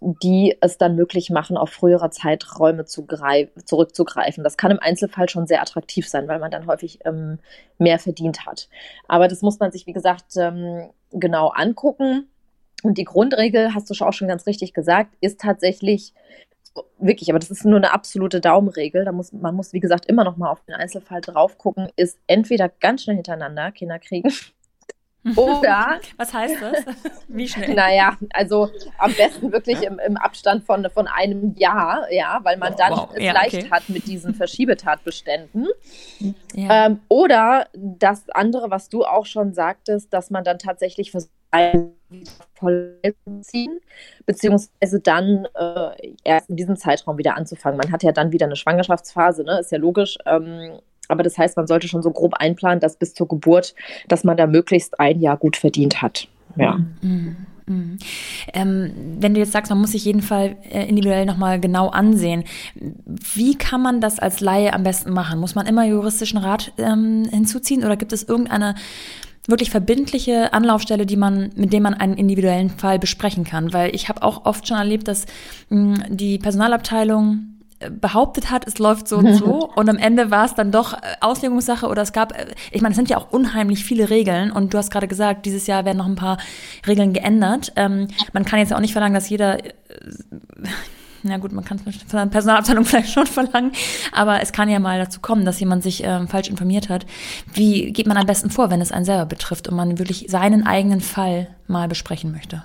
die 0.00 0.56
es 0.60 0.78
dann 0.78 0.94
möglich 0.94 1.30
machen, 1.30 1.56
auf 1.56 1.70
frühere 1.70 2.10
Zeiträume 2.10 2.84
zu 2.84 3.06
zurückzugreifen. 3.64 4.44
Das 4.44 4.56
kann 4.56 4.70
im 4.70 4.78
Einzelfall 4.80 5.28
schon 5.28 5.46
sehr 5.46 5.60
attraktiv 5.60 6.08
sein, 6.08 6.28
weil 6.28 6.38
man 6.38 6.50
dann 6.50 6.66
häufig 6.66 7.00
ähm, 7.04 7.38
mehr 7.78 7.98
verdient 7.98 8.46
hat. 8.46 8.68
Aber 9.08 9.28
das 9.28 9.42
muss 9.42 9.58
man 9.58 9.72
sich, 9.72 9.86
wie 9.86 9.92
gesagt, 9.92 10.36
ähm, 10.36 10.90
genau 11.10 11.48
angucken. 11.48 12.28
Und 12.84 12.96
die 12.96 13.04
Grundregel, 13.04 13.74
hast 13.74 13.90
du 13.90 14.04
auch 14.04 14.12
schon 14.12 14.28
ganz 14.28 14.46
richtig 14.46 14.72
gesagt, 14.72 15.14
ist 15.20 15.40
tatsächlich 15.40 16.14
wirklich, 16.98 17.30
aber 17.30 17.38
das 17.38 17.50
ist 17.50 17.64
nur 17.64 17.76
eine 17.76 17.92
absolute 17.92 18.40
Daumenregel. 18.40 19.04
Da 19.04 19.12
muss, 19.12 19.32
man 19.32 19.54
muss, 19.54 19.72
wie 19.72 19.80
gesagt, 19.80 20.06
immer 20.06 20.24
noch 20.24 20.36
mal 20.36 20.50
auf 20.50 20.64
den 20.64 20.74
Einzelfall 20.74 21.20
drauf 21.20 21.58
gucken, 21.58 21.88
ist 21.96 22.18
entweder 22.26 22.68
ganz 22.68 23.02
schnell 23.02 23.16
hintereinander 23.16 23.72
Kinder 23.72 23.98
kriegen 23.98 24.32
oder. 25.36 26.00
Was 26.16 26.32
heißt 26.32 26.56
das? 26.60 26.84
Wie 27.28 27.48
schnell? 27.48 27.74
Naja, 27.74 28.16
also 28.32 28.70
am 28.98 29.12
besten 29.14 29.52
wirklich 29.52 29.82
im, 29.82 29.98
im 29.98 30.16
Abstand 30.16 30.64
von, 30.64 30.88
von 30.90 31.06
einem 31.06 31.54
Jahr, 31.56 32.06
ja, 32.10 32.40
weil 32.42 32.56
man 32.56 32.74
dann 32.76 32.92
wow. 32.92 33.10
es 33.14 33.22
ja, 33.22 33.32
leicht 33.32 33.54
okay. 33.54 33.70
hat 33.70 33.88
mit 33.88 34.06
diesen 34.06 34.34
Verschiebetatbeständen. 34.34 35.68
Ja. 36.54 36.86
Ähm, 36.86 37.00
oder 37.08 37.68
das 37.74 38.28
andere, 38.30 38.70
was 38.70 38.88
du 38.88 39.04
auch 39.04 39.26
schon 39.26 39.54
sagtest, 39.54 40.12
dass 40.12 40.30
man 40.30 40.44
dann 40.44 40.58
tatsächlich 40.58 41.10
versucht, 41.10 41.32
voll 42.54 42.98
ziehen, 43.42 43.80
beziehungsweise 44.26 45.00
dann 45.00 45.46
äh, 45.54 46.12
erst 46.24 46.50
in 46.50 46.56
diesem 46.56 46.76
Zeitraum 46.76 47.18
wieder 47.18 47.36
anzufangen. 47.36 47.78
Man 47.78 47.92
hat 47.92 48.02
ja 48.02 48.12
dann 48.12 48.32
wieder 48.32 48.46
eine 48.46 48.56
Schwangerschaftsphase, 48.56 49.44
ne? 49.44 49.60
ist 49.60 49.72
ja 49.72 49.78
logisch. 49.78 50.18
Ähm, 50.26 50.78
aber 51.08 51.22
das 51.22 51.38
heißt, 51.38 51.56
man 51.56 51.66
sollte 51.66 51.88
schon 51.88 52.02
so 52.02 52.10
grob 52.10 52.34
einplanen, 52.34 52.80
dass 52.80 52.96
bis 52.96 53.14
zur 53.14 53.28
Geburt, 53.28 53.74
dass 54.08 54.24
man 54.24 54.36
da 54.36 54.46
möglichst 54.46 55.00
ein 55.00 55.20
Jahr 55.20 55.36
gut 55.36 55.56
verdient 55.56 56.02
hat. 56.02 56.28
Ja. 56.56 56.78
Mhm. 57.00 57.36
Mhm. 57.68 57.98
Ähm, 58.54 58.92
wenn 59.20 59.34
du 59.34 59.40
jetzt 59.40 59.52
sagst, 59.52 59.70
man 59.70 59.80
muss 59.80 59.92
sich 59.92 60.04
jeden 60.04 60.22
Fall 60.22 60.56
äh, 60.70 60.88
individuell 60.88 61.26
nochmal 61.26 61.60
genau 61.60 61.88
ansehen, 61.88 62.44
wie 62.74 63.56
kann 63.56 63.82
man 63.82 64.00
das 64.00 64.18
als 64.18 64.40
Laie 64.40 64.72
am 64.72 64.82
besten 64.82 65.12
machen? 65.12 65.38
Muss 65.38 65.54
man 65.54 65.66
immer 65.66 65.84
juristischen 65.84 66.38
Rat 66.38 66.72
ähm, 66.78 67.28
hinzuziehen 67.30 67.84
oder 67.84 67.96
gibt 67.96 68.12
es 68.12 68.22
irgendeine 68.22 68.74
wirklich 69.48 69.70
verbindliche 69.70 70.52
Anlaufstelle, 70.52 71.06
die 71.06 71.16
man, 71.16 71.50
mit 71.56 71.72
dem 71.72 71.82
man 71.82 71.94
einen 71.94 72.14
individuellen 72.14 72.70
Fall 72.70 72.98
besprechen 72.98 73.44
kann? 73.44 73.72
Weil 73.72 73.94
ich 73.94 74.08
habe 74.08 74.22
auch 74.22 74.44
oft 74.44 74.68
schon 74.68 74.76
erlebt, 74.76 75.08
dass 75.08 75.26
mh, 75.70 76.04
die 76.10 76.38
Personalabteilung 76.38 77.58
behauptet 78.00 78.50
hat, 78.50 78.66
es 78.66 78.78
läuft 78.78 79.06
so 79.06 79.18
und 79.18 79.34
so 79.34 79.70
und 79.76 79.88
am 79.88 79.98
Ende 79.98 80.30
war 80.30 80.44
es 80.44 80.54
dann 80.54 80.72
doch 80.72 80.94
äh, 80.94 80.96
Auslegungssache 81.20 81.86
oder 81.86 82.02
es 82.02 82.12
gab, 82.12 82.36
äh, 82.36 82.46
ich 82.72 82.82
meine, 82.82 82.92
es 82.92 82.96
sind 82.96 83.08
ja 83.08 83.18
auch 83.18 83.30
unheimlich 83.30 83.84
viele 83.84 84.10
Regeln 84.10 84.50
und 84.50 84.74
du 84.74 84.78
hast 84.78 84.90
gerade 84.90 85.06
gesagt, 85.06 85.46
dieses 85.46 85.66
Jahr 85.66 85.84
werden 85.84 85.98
noch 85.98 86.06
ein 86.06 86.16
paar 86.16 86.38
Regeln 86.86 87.12
geändert. 87.12 87.72
Ähm, 87.76 88.08
man 88.32 88.44
kann 88.44 88.58
jetzt 88.58 88.72
auch 88.72 88.80
nicht 88.80 88.92
verlangen, 88.92 89.14
dass 89.14 89.28
jeder 89.28 89.64
äh, 89.64 89.70
na 91.22 91.38
gut, 91.38 91.52
man 91.52 91.64
kann 91.64 91.80
es 91.84 91.96
von 91.96 92.18
der 92.18 92.26
Personalabteilung 92.26 92.84
vielleicht 92.86 93.12
schon 93.12 93.26
verlangen, 93.26 93.72
aber 94.12 94.42
es 94.42 94.52
kann 94.52 94.68
ja 94.68 94.78
mal 94.78 94.98
dazu 94.98 95.20
kommen, 95.20 95.44
dass 95.44 95.60
jemand 95.60 95.82
sich 95.82 96.02
ähm, 96.04 96.28
falsch 96.28 96.48
informiert 96.48 96.88
hat. 96.88 97.06
Wie 97.52 97.92
geht 97.92 98.06
man 98.06 98.16
am 98.16 98.26
besten 98.26 98.50
vor, 98.50 98.70
wenn 98.70 98.80
es 98.80 98.92
einen 98.92 99.04
selber 99.04 99.26
betrifft 99.26 99.68
und 99.68 99.76
man 99.76 99.98
wirklich 99.98 100.26
seinen 100.28 100.66
eigenen 100.66 101.00
Fall 101.00 101.48
mal 101.66 101.88
besprechen 101.88 102.32
möchte? 102.32 102.62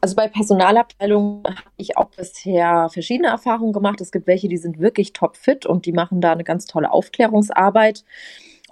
Also 0.00 0.16
bei 0.16 0.28
Personalabteilungen 0.28 1.42
habe 1.44 1.60
ich 1.76 1.96
auch 1.96 2.10
bisher 2.16 2.88
verschiedene 2.90 3.28
Erfahrungen 3.28 3.72
gemacht. 3.72 4.00
Es 4.00 4.12
gibt 4.12 4.26
welche, 4.26 4.48
die 4.48 4.56
sind 4.56 4.78
wirklich 4.78 5.12
topfit 5.12 5.66
und 5.66 5.84
die 5.84 5.92
machen 5.92 6.20
da 6.20 6.32
eine 6.32 6.44
ganz 6.44 6.66
tolle 6.66 6.90
Aufklärungsarbeit 6.90 8.04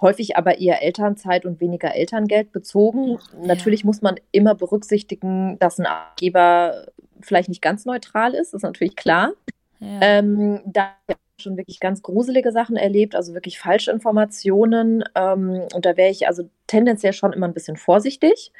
häufig 0.01 0.37
aber 0.37 0.59
eher 0.59 0.81
Elternzeit 0.81 1.45
und 1.45 1.59
weniger 1.59 1.95
Elterngeld 1.95 2.51
bezogen. 2.51 3.17
Ja. 3.17 3.47
Natürlich 3.47 3.83
muss 3.83 4.01
man 4.01 4.15
immer 4.31 4.55
berücksichtigen, 4.55 5.57
dass 5.59 5.79
ein 5.79 5.85
Arbeitgeber 5.85 6.85
vielleicht 7.21 7.49
nicht 7.49 7.61
ganz 7.61 7.85
neutral 7.85 8.33
ist, 8.33 8.53
ist 8.53 8.63
natürlich 8.63 8.95
klar. 8.95 9.33
Ja. 9.79 9.99
Ähm, 10.01 10.61
da 10.65 10.93
schon 11.41 11.57
wirklich 11.57 11.79
ganz 11.79 12.01
gruselige 12.01 12.51
Sachen 12.51 12.75
erlebt, 12.75 13.15
also 13.15 13.33
wirklich 13.33 13.59
Falschinformationen. 13.59 15.03
Ähm, 15.15 15.67
und 15.73 15.85
da 15.85 15.97
wäre 15.97 16.09
ich 16.09 16.27
also 16.27 16.49
tendenziell 16.69 17.13
schon 17.13 17.33
immer 17.33 17.47
ein 17.47 17.53
bisschen 17.53 17.75
vorsichtig. 17.75 18.53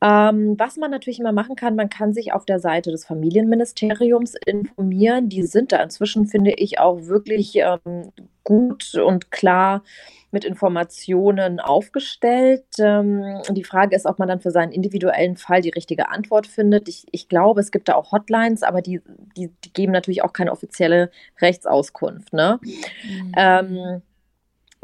Ähm, 0.00 0.54
was 0.58 0.76
man 0.76 0.90
natürlich 0.90 1.20
immer 1.20 1.32
machen 1.32 1.54
kann, 1.54 1.76
man 1.76 1.90
kann 1.90 2.12
sich 2.12 2.32
auf 2.32 2.44
der 2.44 2.58
Seite 2.58 2.90
des 2.90 3.04
Familienministeriums 3.04 4.34
informieren. 4.46 5.28
Die 5.28 5.42
sind 5.42 5.70
da 5.70 5.82
inzwischen, 5.82 6.26
finde 6.26 6.52
ich, 6.52 6.80
auch 6.80 7.06
wirklich 7.06 7.56
ähm, 7.56 8.10
gut 8.42 8.94
und 8.94 9.30
klar 9.30 9.82
mit 10.30 10.46
Informationen 10.46 11.60
aufgestellt. 11.60 12.64
Ähm, 12.78 13.42
die 13.50 13.64
Frage 13.64 13.94
ist, 13.94 14.06
ob 14.06 14.18
man 14.18 14.28
dann 14.28 14.40
für 14.40 14.50
seinen 14.50 14.72
individuellen 14.72 15.36
Fall 15.36 15.60
die 15.60 15.68
richtige 15.68 16.08
Antwort 16.08 16.46
findet. 16.46 16.88
Ich, 16.88 17.04
ich 17.12 17.28
glaube, 17.28 17.60
es 17.60 17.70
gibt 17.70 17.88
da 17.88 17.96
auch 17.96 18.12
Hotlines, 18.12 18.62
aber 18.62 18.80
die, 18.80 19.02
die, 19.36 19.50
die 19.62 19.72
geben 19.74 19.92
natürlich 19.92 20.22
auch 20.22 20.32
keine 20.32 20.52
offizielle 20.52 21.10
Rechtsauskunft. 21.40 22.32
Ne? 22.32 22.58
Mhm. 22.62 24.02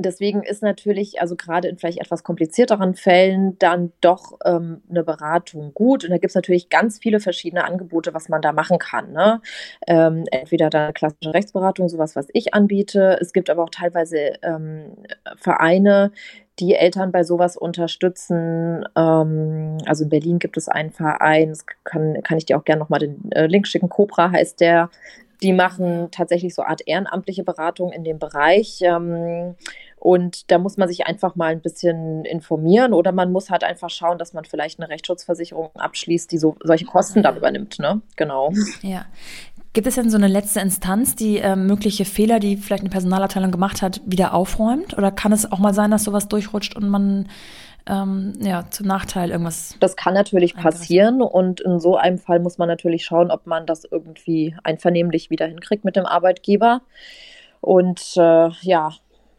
Deswegen 0.00 0.44
ist 0.44 0.62
natürlich, 0.62 1.20
also 1.20 1.34
gerade 1.34 1.66
in 1.66 1.76
vielleicht 1.76 1.98
etwas 1.98 2.22
komplizierteren 2.22 2.94
Fällen, 2.94 3.58
dann 3.58 3.92
doch 4.00 4.38
ähm, 4.44 4.80
eine 4.88 5.02
Beratung 5.02 5.74
gut. 5.74 6.04
Und 6.04 6.10
da 6.10 6.18
gibt 6.18 6.30
es 6.30 6.36
natürlich 6.36 6.68
ganz 6.68 7.00
viele 7.00 7.18
verschiedene 7.18 7.64
Angebote, 7.64 8.14
was 8.14 8.28
man 8.28 8.40
da 8.40 8.52
machen 8.52 8.78
kann. 8.78 9.12
Ne? 9.12 9.40
Ähm, 9.88 10.24
entweder 10.30 10.70
dann 10.70 10.94
klassische 10.94 11.34
Rechtsberatung, 11.34 11.88
sowas, 11.88 12.14
was 12.14 12.28
ich 12.32 12.54
anbiete. 12.54 13.18
Es 13.20 13.32
gibt 13.32 13.50
aber 13.50 13.64
auch 13.64 13.70
teilweise 13.70 14.34
ähm, 14.42 14.92
Vereine, 15.36 16.12
die 16.60 16.76
Eltern 16.76 17.10
bei 17.10 17.24
sowas 17.24 17.56
unterstützen. 17.56 18.84
Ähm, 18.96 19.78
also 19.84 20.04
in 20.04 20.10
Berlin 20.10 20.38
gibt 20.38 20.56
es 20.56 20.68
einen 20.68 20.92
Verein, 20.92 21.48
das 21.48 21.66
kann, 21.82 22.22
kann 22.22 22.38
ich 22.38 22.46
dir 22.46 22.56
auch 22.56 22.64
gerne 22.64 22.80
nochmal 22.80 23.00
den 23.00 23.32
äh, 23.32 23.46
Link 23.46 23.66
schicken. 23.66 23.88
Cobra 23.88 24.30
heißt 24.30 24.60
der. 24.60 24.90
Die 25.40 25.52
machen 25.52 26.08
tatsächlich 26.10 26.52
so 26.52 26.62
Art 26.62 26.82
ehrenamtliche 26.86 27.44
Beratung 27.44 27.92
in 27.92 28.02
dem 28.02 28.18
Bereich. 28.18 28.80
Ähm, 28.82 29.54
und 30.00 30.50
da 30.50 30.58
muss 30.58 30.76
man 30.76 30.88
sich 30.88 31.06
einfach 31.06 31.34
mal 31.36 31.52
ein 31.52 31.60
bisschen 31.60 32.24
informieren 32.24 32.92
oder 32.92 33.12
man 33.12 33.32
muss 33.32 33.50
halt 33.50 33.64
einfach 33.64 33.90
schauen, 33.90 34.18
dass 34.18 34.32
man 34.32 34.44
vielleicht 34.44 34.78
eine 34.78 34.88
Rechtsschutzversicherung 34.88 35.70
abschließt, 35.74 36.30
die 36.30 36.38
so, 36.38 36.56
solche 36.62 36.84
Kosten 36.84 37.22
dann 37.22 37.36
übernimmt. 37.36 37.78
Ne? 37.78 38.00
Genau. 38.16 38.52
Ja. 38.82 39.06
Gibt 39.72 39.86
es 39.86 39.96
denn 39.96 40.10
so 40.10 40.16
eine 40.16 40.28
letzte 40.28 40.60
Instanz, 40.60 41.14
die 41.14 41.38
äh, 41.38 41.54
mögliche 41.54 42.04
Fehler, 42.04 42.40
die 42.40 42.56
vielleicht 42.56 42.82
eine 42.82 42.90
Personalabteilung 42.90 43.50
gemacht 43.50 43.82
hat, 43.82 44.00
wieder 44.06 44.34
aufräumt? 44.34 44.96
Oder 44.96 45.10
kann 45.10 45.32
es 45.32 45.50
auch 45.50 45.58
mal 45.58 45.74
sein, 45.74 45.90
dass 45.90 46.04
sowas 46.04 46.28
durchrutscht 46.28 46.74
und 46.74 46.88
man 46.88 47.28
ähm, 47.86 48.34
ja, 48.40 48.68
zum 48.70 48.86
Nachteil 48.86 49.30
irgendwas. 49.30 49.76
Das 49.80 49.96
kann 49.96 50.14
natürlich 50.14 50.54
passieren 50.54 51.22
und 51.22 51.60
in 51.60 51.80
so 51.80 51.96
einem 51.96 52.18
Fall 52.18 52.38
muss 52.38 52.58
man 52.58 52.68
natürlich 52.68 53.04
schauen, 53.04 53.30
ob 53.30 53.46
man 53.46 53.66
das 53.66 53.84
irgendwie 53.84 54.54
einvernehmlich 54.62 55.30
wieder 55.30 55.46
hinkriegt 55.46 55.84
mit 55.84 55.96
dem 55.96 56.06
Arbeitgeber. 56.06 56.82
Und 57.60 58.16
äh, 58.16 58.50
ja, 58.60 58.92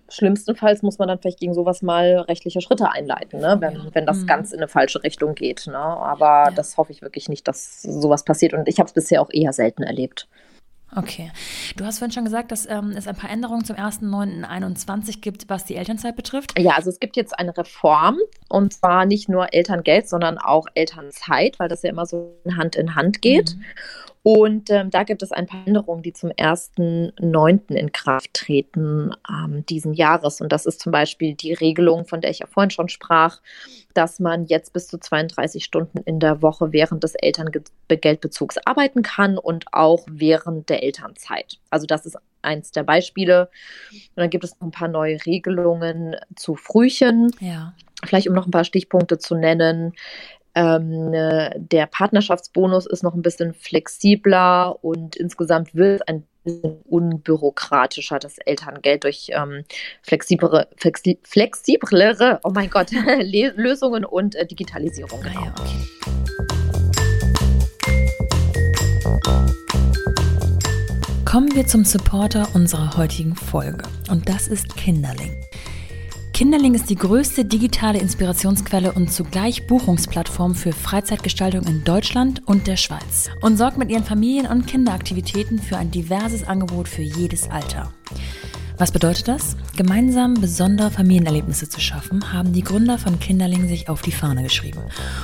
schlimmstenfalls 0.10 0.82
muss 0.82 1.00
man 1.00 1.08
dann 1.08 1.20
vielleicht 1.20 1.40
gegen 1.40 1.54
sowas 1.54 1.82
mal 1.82 2.20
rechtliche 2.28 2.62
Schritte 2.62 2.92
einleiten, 2.92 3.40
ne? 3.40 3.58
wenn, 3.60 3.94
wenn 3.94 4.06
das 4.06 4.20
mhm. 4.20 4.28
ganz 4.28 4.52
in 4.52 4.60
eine 4.60 4.68
falsche 4.68 5.04
Richtung 5.04 5.36
geht. 5.36 5.68
Ne? 5.68 5.78
Aber 5.78 6.46
ja. 6.46 6.52
das 6.52 6.78
hoffe 6.78 6.92
ich 6.92 7.02
wirklich 7.02 7.30
nicht, 7.30 7.48
dass 7.48 7.82
sowas 7.82 8.24
passiert. 8.24 8.54
Und 8.54 8.68
ich 8.68 8.80
habe 8.80 8.88
es 8.88 8.94
bisher 8.94 9.22
auch 9.22 9.30
eher 9.32 9.54
selten 9.54 9.84
erlebt. 9.84 10.28
Okay. 10.96 11.32
Du 11.78 11.86
hast 11.86 12.00
vorhin 12.00 12.12
schon 12.12 12.26
gesagt, 12.26 12.52
dass 12.52 12.68
ähm, 12.68 12.94
es 12.98 13.08
ein 13.08 13.16
paar 13.16 13.30
Änderungen 13.30 13.64
zum 13.64 13.76
1.9.21 13.76 15.22
gibt, 15.22 15.48
was 15.48 15.66
die 15.66 15.76
Elternzeit 15.76 16.16
betrifft. 16.16 16.58
Ja, 16.58 16.72
also 16.72 16.90
es 16.90 17.00
gibt 17.00 17.16
jetzt 17.16 17.38
eine 17.38 17.56
Reform 17.56 18.18
und 18.50 18.74
zwar 18.74 19.06
nicht 19.06 19.30
nur 19.30 19.54
Elterngeld, 19.54 20.10
sondern 20.10 20.40
auch 20.40 20.66
Elternzeit, 20.74 21.60
weil 21.60 21.70
das 21.70 21.84
ja 21.84 21.92
immer 21.92 22.08
so 22.08 22.42
Hand 22.58 22.76
in 22.76 22.96
Hand 22.96 23.22
geht. 23.22 23.56
Mhm. 23.56 23.64
Und 24.32 24.70
ähm, 24.70 24.92
da 24.92 25.02
gibt 25.02 25.24
es 25.24 25.32
ein 25.32 25.48
paar 25.48 25.66
Änderungen, 25.66 26.04
die 26.04 26.14
zum 26.14 26.30
1.9. 26.30 27.74
in 27.74 27.92
Kraft 27.92 28.32
treten 28.36 29.10
ähm, 29.28 29.66
diesen 29.66 29.96
Jahres. 29.96 30.40
Und 30.40 30.52
das 30.52 30.68
ist 30.68 30.82
zum 30.82 30.92
Beispiel 30.92 31.34
die 31.34 31.54
Regelung, 31.54 32.06
von 32.06 32.22
der 32.22 32.30
ich 32.30 32.38
ja 32.38 32.46
vorhin 32.46 32.70
schon 32.70 32.90
sprach, 32.90 33.42
dass 33.96 34.20
man 34.20 34.46
jetzt 34.46 34.72
bis 34.72 34.88
zu 34.88 35.00
32 35.00 35.64
Stunden 35.64 35.98
in 36.06 36.20
der 36.20 36.44
Woche 36.44 36.72
während 36.72 37.04
des 37.04 37.16
Elterngeldbezugs 37.16 38.60
arbeiten 38.66 39.02
kann 39.02 39.40
und 39.40 39.66
auch 39.72 40.06
während 40.08 40.70
der 40.70 40.84
Elternzeit. 40.84 41.58
Also 41.72 41.88
das 41.88 42.06
ist 42.06 42.16
eins 42.44 42.70
der 42.70 42.84
Beispiele. 42.84 43.50
Und 43.90 44.18
dann 44.18 44.30
gibt 44.30 44.44
es 44.44 44.52
noch 44.60 44.68
ein 44.68 44.72
paar 44.72 44.90
neue 44.90 45.26
Regelungen 45.26 46.16
zu 46.36 46.54
Frühchen. 46.54 47.32
Ja. 47.40 47.74
Vielleicht 48.06 48.30
um 48.30 48.36
noch 48.36 48.46
ein 48.46 48.52
paar 48.52 48.64
Stichpunkte 48.64 49.18
zu 49.18 49.34
nennen. 49.34 49.94
Ähm, 50.60 51.12
ne, 51.12 51.56
der 51.58 51.86
Partnerschaftsbonus 51.86 52.86
ist 52.86 53.02
noch 53.02 53.14
ein 53.14 53.22
bisschen 53.22 53.54
flexibler 53.54 54.84
und 54.84 55.16
insgesamt 55.16 55.74
wird 55.74 56.06
ein 56.10 56.28
bisschen 56.44 56.82
unbürokratischer 56.82 58.20
das 58.20 58.40
Elterngeld 58.40 59.06
durch 59.06 59.30
ähm, 59.32 59.64
flexiblere, 60.02 60.68
flexi 60.76 61.18
flexiblere, 61.24 62.42
oh 62.44 62.52
mein 62.54 62.70
Gott, 62.70 62.92
Lösungen 63.22 64.04
und 64.04 64.36
äh, 64.36 64.46
Digitalisierung. 64.46 65.22
Genau. 65.22 65.40
Ah, 65.40 65.46
ja, 65.46 65.54
okay. 65.58 65.78
Kommen 71.24 71.56
wir 71.56 71.68
zum 71.68 71.86
Supporter 71.86 72.50
unserer 72.54 72.98
heutigen 72.98 73.34
Folge 73.34 73.84
und 74.10 74.28
das 74.28 74.50
ist 74.50 74.76
Kinderling. 74.76 75.32
Kinderling 76.40 76.74
ist 76.74 76.90
die 76.90 76.96
größte 76.96 77.44
digitale 77.44 78.00
Inspirationsquelle 78.00 78.94
und 78.94 79.12
zugleich 79.12 79.68
Buchungsplattform 79.68 80.56
für 80.56 80.72
Freizeitgestaltung 80.72 81.68
in 81.68 81.84
Deutschland 81.84 82.48
und 82.48 82.66
der 82.66 82.78
Schweiz 82.78 83.30
und 83.42 83.58
sorgt 83.58 83.78
mit 83.78 83.92
ihren 83.92 84.06
Familien- 84.06 84.50
und 84.50 84.66
Kinderaktivitäten 84.66 85.60
für 85.60 85.76
ein 85.76 85.92
diverses 85.92 86.48
Angebot 86.48 86.88
für 86.88 87.02
jedes 87.02 87.50
Alter. 87.50 87.92
Was 88.78 88.94
bedeutet 88.94 89.28
das? 89.28 89.58
Gemeinsam 89.76 90.36
besondere 90.36 90.92
Familienerlebnisse 90.92 91.68
zu 91.68 91.82
schaffen, 91.82 92.32
haben 92.32 92.54
die 92.54 92.64
Gründer 92.64 92.98
von 92.98 93.20
Kinderling 93.20 93.68
sich 93.68 93.90
auf 93.90 94.02
die 94.02 94.14
Fahne 94.14 94.44
geschrieben. 94.44 94.80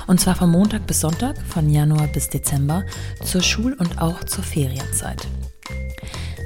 Und 0.07 0.19
zwar 0.19 0.35
von 0.35 0.49
Montag 0.49 0.85
bis 0.85 0.99
Sonntag, 0.99 1.37
von 1.47 1.69
Januar 1.69 2.07
bis 2.07 2.27
Dezember, 2.27 2.83
zur 3.23 3.41
Schul- 3.41 3.77
und 3.79 4.01
auch 4.01 4.25
zur 4.25 4.43
Ferienzeit. 4.43 5.25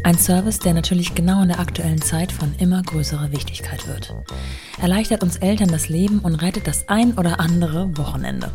Ein 0.04 0.18
Service, 0.18 0.60
der 0.60 0.74
natürlich 0.74 1.14
genau 1.14 1.42
in 1.42 1.50
der 1.50 1.60
aktuellen 1.60 2.02
Zeit 2.02 2.32
von 2.32 2.54
immer 2.58 2.82
größerer 2.82 3.32
Wichtigkeit 3.32 3.88
wird. 3.88 4.16
Erleichtert 4.82 5.24
uns 5.24 5.38
Eltern 5.38 5.70
das 5.70 5.90
Leben 5.90 6.20
und 6.20 6.36
rettet 6.36 6.68
das 6.68 6.88
ein 6.88 7.14
oder 7.18 7.40
andere 7.40 7.98
Wochenende. 7.98 8.52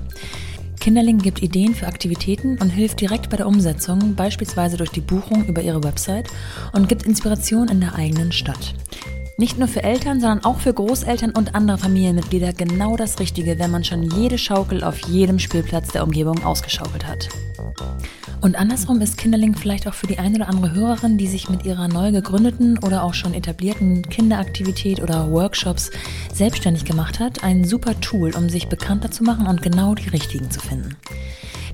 Kinderling 0.81 1.19
gibt 1.19 1.43
Ideen 1.43 1.75
für 1.75 1.87
Aktivitäten 1.87 2.59
und 2.59 2.71
hilft 2.71 3.01
direkt 3.01 3.31
bei 3.31 3.37
der 3.37 3.47
Umsetzung, 3.47 4.15
beispielsweise 4.15 4.77
durch 4.77 4.91
die 4.91 5.01
Buchung 5.01 5.47
über 5.47 5.63
ihre 5.63 5.83
Website 5.85 6.29
und 6.73 6.89
gibt 6.89 7.07
Inspiration 7.07 7.69
in 7.69 7.81
der 7.81 7.95
eigenen 7.95 8.33
Stadt. 8.33 8.75
Nicht 9.37 9.59
nur 9.59 9.69
für 9.69 9.83
Eltern, 9.83 10.21
sondern 10.21 10.45
auch 10.45 10.61
für 10.61 10.73
Großeltern 10.73 11.33
und 11.33 11.55
andere 11.55 11.79
Familienmitglieder 11.79 12.53
genau 12.53 12.97
das 12.97 13.19
Richtige, 13.19 13.59
wenn 13.59 13.71
man 13.71 13.83
schon 13.83 14.03
jede 14.03 14.39
Schaukel 14.39 14.85
auf 14.85 14.99
jedem 15.09 15.39
Spielplatz 15.39 15.89
der 15.89 16.05
Umgebung 16.05 16.45
ausgeschaukelt 16.45 17.07
hat. 17.07 17.29
Und 18.40 18.57
andersrum 18.57 19.00
ist 19.00 19.16
Kinderling 19.16 19.55
vielleicht 19.55 19.88
auch 19.88 19.94
für 19.94 20.07
die 20.07 20.18
eine 20.18 20.37
oder 20.37 20.48
andere 20.48 20.74
Hörerin, 20.74 21.16
die 21.16 21.27
sich 21.27 21.48
mit 21.48 21.64
ihrer 21.64 21.88
neu 21.88 22.12
gegründeten 22.12 22.79
oder 22.79 23.03
auch 23.03 23.14
schon 23.14 23.33
etablierten 23.33 24.03
Kinderaktivität 24.03 25.00
oder 25.00 25.31
Workshops 25.31 25.90
selbstständig 26.33 26.85
gemacht 26.85 27.20
hat, 27.20 27.42
ein 27.42 27.64
super 27.64 27.98
Tool, 28.00 28.35
um 28.37 28.48
sich 28.48 28.68
bekannter 28.68 29.11
zu 29.11 29.24
machen 29.24 29.46
und 29.46 29.62
genau 29.62 29.94
die 29.94 30.11
richtigen 30.11 30.50
zu 30.50 30.61
finden. 30.61 30.96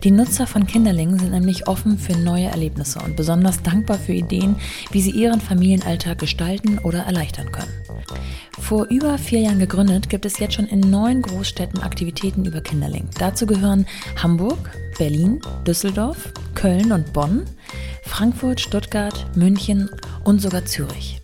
Die 0.05 0.11
Nutzer 0.11 0.47
von 0.47 0.67
Kinderling 0.67 1.19
sind 1.19 1.33
nämlich 1.33 1.69
offen 1.69 1.99
für 1.99 2.17
neue 2.17 2.47
Erlebnisse 2.47 3.01
und 3.01 3.17
besonders 3.17 3.63
dankbar 3.63 3.99
für 3.99 4.15
Ideen, 4.15 4.57
wie 4.93 5.03
sie 5.03 5.11
ihren 5.11 5.43
Familienalltag 5.43 6.19
gestalten 6.19 6.79
oder 6.79 7.01
erleichtern 7.01 7.53
können. 7.53 7.90
Vor 8.59 8.87
über 8.87 9.19
vier 9.19 9.41
Jahren 9.41 9.59
gegründet, 9.59 10.09
gibt 10.09 10.25
es 10.27 10.39
jetzt 10.39 10.55
schon 10.55 10.67
in 10.67 10.81
neun 10.81 11.23
Großstädten 11.23 11.81
Aktivitäten 11.81 12.45
über 12.45 12.61
Kinderling. 12.61 13.09
Dazu 13.19 13.47
gehören 13.47 13.87
Hamburg, 14.17 14.71
Berlin, 14.99 15.41
Düsseldorf, 15.67 16.33
Köln 16.55 16.93
und 16.93 17.13
Bonn, 17.13 17.45
Frankfurt, 18.03 18.61
Stuttgart, 18.61 19.27
München 19.37 19.89
und 20.25 20.41
sogar 20.41 20.65
Zürich. 20.65 21.21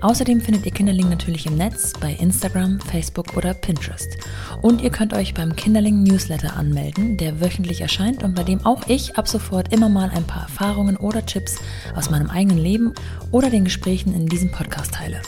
Außerdem 0.00 0.40
findet 0.40 0.66
ihr 0.66 0.72
Kinderling 0.72 1.08
natürlich 1.08 1.46
im 1.46 1.56
Netz, 1.56 1.92
bei 2.00 2.12
Instagram, 2.12 2.80
Facebook 2.80 3.36
oder 3.36 3.54
Pinterest. 3.54 4.16
Und 4.62 4.82
ihr 4.82 4.90
könnt 4.90 5.14
euch 5.14 5.34
beim 5.34 5.56
Kinderling 5.56 6.02
Newsletter 6.02 6.56
anmelden, 6.56 7.16
der 7.16 7.40
wöchentlich 7.40 7.80
erscheint 7.80 8.22
und 8.22 8.34
bei 8.34 8.42
dem 8.42 8.64
auch 8.66 8.82
ich 8.88 9.16
ab 9.16 9.28
sofort 9.28 9.72
immer 9.72 9.88
mal 9.88 10.10
ein 10.10 10.24
paar 10.24 10.42
Erfahrungen 10.42 10.96
oder 10.96 11.24
Tipps 11.24 11.56
aus 11.94 12.10
meinem 12.10 12.30
eigenen 12.30 12.58
Leben 12.58 12.92
oder 13.30 13.50
den 13.50 13.64
Gesprächen 13.64 14.14
in 14.14 14.26
diesem 14.26 14.50
Podcast 14.50 14.94
teile. 14.94 15.20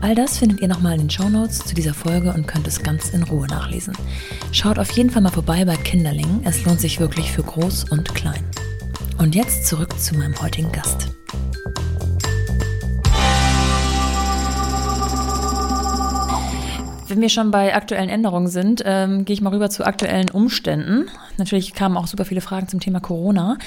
All 0.00 0.14
das 0.14 0.38
findet 0.38 0.60
ihr 0.60 0.68
nochmal 0.68 0.94
in 0.94 1.00
den 1.00 1.10
Show 1.10 1.28
Notes 1.28 1.58
zu 1.58 1.74
dieser 1.74 1.94
Folge 1.94 2.32
und 2.32 2.46
könnt 2.46 2.66
es 2.66 2.82
ganz 2.82 3.10
in 3.10 3.22
Ruhe 3.22 3.46
nachlesen. 3.46 3.94
Schaut 4.52 4.78
auf 4.78 4.90
jeden 4.92 5.10
Fall 5.10 5.22
mal 5.22 5.30
vorbei 5.30 5.64
bei 5.64 5.76
Kinderling, 5.76 6.42
es 6.44 6.64
lohnt 6.64 6.80
sich 6.80 7.00
wirklich 7.00 7.32
für 7.32 7.42
groß 7.42 7.90
und 7.90 8.14
klein. 8.14 8.44
Und 9.18 9.34
jetzt 9.34 9.66
zurück 9.66 9.98
zu 9.98 10.16
meinem 10.16 10.40
heutigen 10.40 10.72
Gast. 10.72 11.08
Wenn 17.14 17.20
wir 17.20 17.28
schon 17.28 17.52
bei 17.52 17.76
aktuellen 17.76 18.08
Änderungen 18.08 18.48
sind, 18.48 18.82
ähm, 18.84 19.24
gehe 19.24 19.34
ich 19.34 19.40
mal 19.40 19.52
rüber 19.52 19.70
zu 19.70 19.86
aktuellen 19.86 20.30
Umständen. 20.30 21.08
Natürlich 21.36 21.74
kamen 21.74 21.96
auch 21.96 22.06
super 22.06 22.24
viele 22.24 22.40
Fragen 22.40 22.68
zum 22.68 22.80
Thema 22.80 23.00
Corona. 23.00 23.58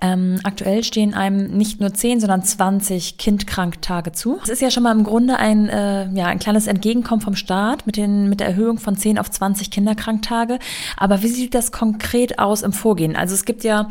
Ähm, 0.00 0.40
aktuell 0.44 0.84
stehen 0.84 1.14
einem 1.14 1.56
nicht 1.56 1.80
nur 1.80 1.92
10, 1.94 2.20
sondern 2.20 2.42
20 2.42 3.18
Kindkranktage 3.18 4.12
zu. 4.12 4.38
Das 4.40 4.48
ist 4.48 4.62
ja 4.62 4.70
schon 4.70 4.82
mal 4.82 4.92
im 4.92 5.04
Grunde 5.04 5.36
ein, 5.36 5.68
äh, 5.68 6.08
ja, 6.12 6.26
ein 6.26 6.38
kleines 6.38 6.66
Entgegenkommen 6.66 7.20
vom 7.20 7.36
Staat 7.36 7.86
mit, 7.86 7.96
den, 7.96 8.28
mit 8.28 8.40
der 8.40 8.48
Erhöhung 8.48 8.78
von 8.78 8.96
10 8.96 9.18
auf 9.18 9.30
20 9.30 9.70
Kinderkranktage. 9.70 10.58
Aber 10.96 11.22
wie 11.22 11.28
sieht 11.28 11.54
das 11.54 11.72
konkret 11.72 12.38
aus 12.38 12.62
im 12.62 12.72
Vorgehen? 12.72 13.16
Also 13.16 13.34
es 13.34 13.44
gibt 13.44 13.64
ja, 13.64 13.88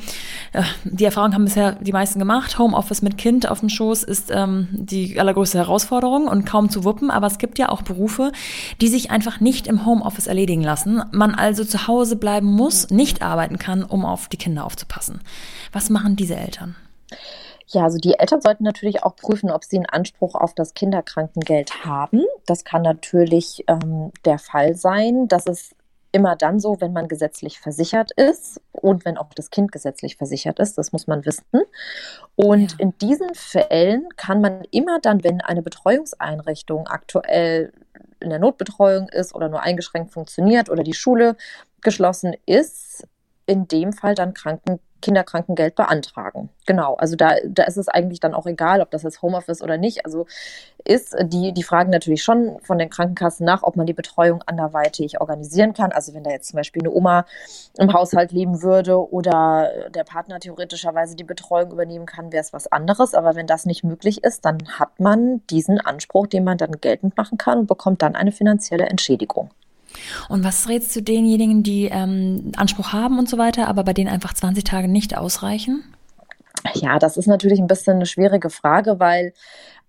äh, 0.53 0.63
die 0.83 1.05
Erfahrung 1.05 1.33
haben 1.33 1.45
bisher 1.45 1.73
die 1.73 1.93
meisten 1.93 2.19
gemacht, 2.19 2.57
Homeoffice 2.59 3.01
mit 3.01 3.17
Kind 3.17 3.49
auf 3.49 3.61
dem 3.61 3.69
Schoß 3.69 4.03
ist 4.03 4.31
ähm, 4.31 4.67
die 4.71 5.19
allergrößte 5.19 5.57
Herausforderung 5.57 6.27
und 6.27 6.45
kaum 6.45 6.69
zu 6.69 6.83
wuppen. 6.83 7.11
Aber 7.11 7.27
es 7.27 7.37
gibt 7.37 7.59
ja 7.59 7.69
auch 7.69 7.81
Berufe, 7.81 8.31
die 8.81 8.87
sich 8.87 9.11
einfach 9.11 9.39
nicht 9.39 9.67
im 9.67 9.85
Homeoffice 9.85 10.27
erledigen 10.27 10.63
lassen, 10.63 11.01
man 11.11 11.35
also 11.35 11.63
zu 11.63 11.87
Hause 11.87 12.15
bleiben 12.15 12.47
muss, 12.47 12.89
nicht 12.89 13.20
arbeiten 13.23 13.57
kann, 13.57 13.83
um 13.83 14.05
auf 14.05 14.27
die 14.27 14.37
Kinder 14.37 14.65
aufzupassen. 14.65 15.21
Was 15.71 15.89
machen 15.89 16.15
diese 16.15 16.35
Eltern? 16.35 16.75
Ja, 17.67 17.83
also 17.83 17.97
die 17.97 18.15
Eltern 18.19 18.41
sollten 18.41 18.63
natürlich 18.63 19.03
auch 19.03 19.15
prüfen, 19.15 19.49
ob 19.49 19.63
sie 19.63 19.77
einen 19.77 19.85
Anspruch 19.85 20.35
auf 20.35 20.53
das 20.53 20.73
Kinderkrankengeld 20.73 21.85
haben. 21.85 22.23
Das 22.45 22.65
kann 22.65 22.81
natürlich 22.81 23.63
ähm, 23.67 24.11
der 24.25 24.39
Fall 24.39 24.75
sein. 24.75 25.27
Das 25.29 25.45
ist 25.45 25.75
immer 26.11 26.35
dann 26.35 26.59
so, 26.59 26.81
wenn 26.81 26.91
man 26.91 27.07
gesetzlich 27.07 27.59
versichert 27.59 28.11
ist 28.11 28.59
und 28.71 29.05
wenn 29.05 29.17
auch 29.17 29.33
das 29.33 29.49
Kind 29.49 29.71
gesetzlich 29.71 30.17
versichert 30.17 30.59
ist. 30.59 30.77
Das 30.77 30.91
muss 30.91 31.07
man 31.07 31.25
wissen. 31.25 31.45
Und 32.35 32.71
ja. 32.73 32.77
in 32.79 32.97
diesen 32.97 33.33
Fällen 33.33 34.09
kann 34.17 34.41
man 34.41 34.63
immer 34.71 34.99
dann, 34.99 35.23
wenn 35.23 35.41
eine 35.41 35.61
Betreuungseinrichtung 35.61 36.87
aktuell 36.87 37.71
in 38.21 38.29
der 38.29 38.39
Notbetreuung 38.39 39.09
ist 39.09 39.33
oder 39.35 39.49
nur 39.49 39.61
eingeschränkt 39.61 40.11
funktioniert 40.11 40.69
oder 40.69 40.83
die 40.83 40.93
Schule 40.93 41.35
geschlossen 41.81 42.33
ist, 42.45 43.07
in 43.45 43.67
dem 43.67 43.93
Fall 43.93 44.15
dann 44.15 44.33
Kranken, 44.33 44.79
Kinderkrankengeld 45.01 45.75
beantragen. 45.75 46.49
Genau, 46.65 46.93
also 46.95 47.15
da, 47.15 47.35
da 47.43 47.63
ist 47.63 47.77
es 47.77 47.87
eigentlich 47.87 48.19
dann 48.19 48.33
auch 48.33 48.45
egal, 48.45 48.81
ob 48.81 48.91
das 48.91 49.03
jetzt 49.03 49.21
Homeoffice 49.21 49.61
oder 49.61 49.77
nicht. 49.77 50.05
Also 50.05 50.27
ist, 50.85 51.15
die, 51.23 51.53
die 51.53 51.63
fragen 51.63 51.89
natürlich 51.89 52.23
schon 52.23 52.59
von 52.61 52.77
den 52.77 52.89
Krankenkassen 52.89 53.45
nach, 53.45 53.63
ob 53.63 53.75
man 53.75 53.87
die 53.87 53.93
Betreuung 53.93 54.43
anderweitig 54.45 55.19
organisieren 55.19 55.73
kann. 55.73 55.91
Also 55.91 56.13
wenn 56.13 56.23
da 56.23 56.31
jetzt 56.31 56.49
zum 56.49 56.57
Beispiel 56.57 56.83
eine 56.83 56.91
Oma 56.91 57.25
im 57.77 57.91
Haushalt 57.93 58.31
leben 58.31 58.61
würde 58.61 59.11
oder 59.11 59.89
der 59.89 60.03
Partner 60.03 60.39
theoretischerweise 60.39 61.15
die 61.15 61.23
Betreuung 61.23 61.71
übernehmen 61.71 62.05
kann, 62.05 62.31
wäre 62.31 62.41
es 62.41 62.53
was 62.53 62.71
anderes. 62.71 63.13
Aber 63.13 63.35
wenn 63.35 63.47
das 63.47 63.65
nicht 63.65 63.83
möglich 63.83 64.23
ist, 64.23 64.45
dann 64.45 64.59
hat 64.79 64.99
man 64.99 65.45
diesen 65.47 65.79
Anspruch, 65.79 66.27
den 66.27 66.43
man 66.43 66.57
dann 66.57 66.79
geltend 66.79 67.17
machen 67.17 67.37
kann 67.37 67.59
und 67.59 67.67
bekommt 67.67 68.01
dann 68.01 68.15
eine 68.15 68.31
finanzielle 68.31 68.85
Entschädigung. 68.85 69.49
Und 70.29 70.43
was 70.43 70.67
rätst 70.67 70.95
du 70.95 71.01
denjenigen, 71.01 71.63
die 71.63 71.85
ähm, 71.85 72.51
Anspruch 72.55 72.93
haben 72.93 73.19
und 73.19 73.29
so 73.29 73.37
weiter, 73.37 73.67
aber 73.67 73.83
bei 73.83 73.93
denen 73.93 74.09
einfach 74.09 74.33
20 74.33 74.63
Tage 74.63 74.87
nicht 74.87 75.17
ausreichen? 75.17 75.83
Ja, 76.75 76.99
das 76.99 77.17
ist 77.17 77.27
natürlich 77.27 77.59
ein 77.59 77.67
bisschen 77.67 77.95
eine 77.95 78.05
schwierige 78.05 78.49
Frage, 78.49 78.99
weil 78.99 79.33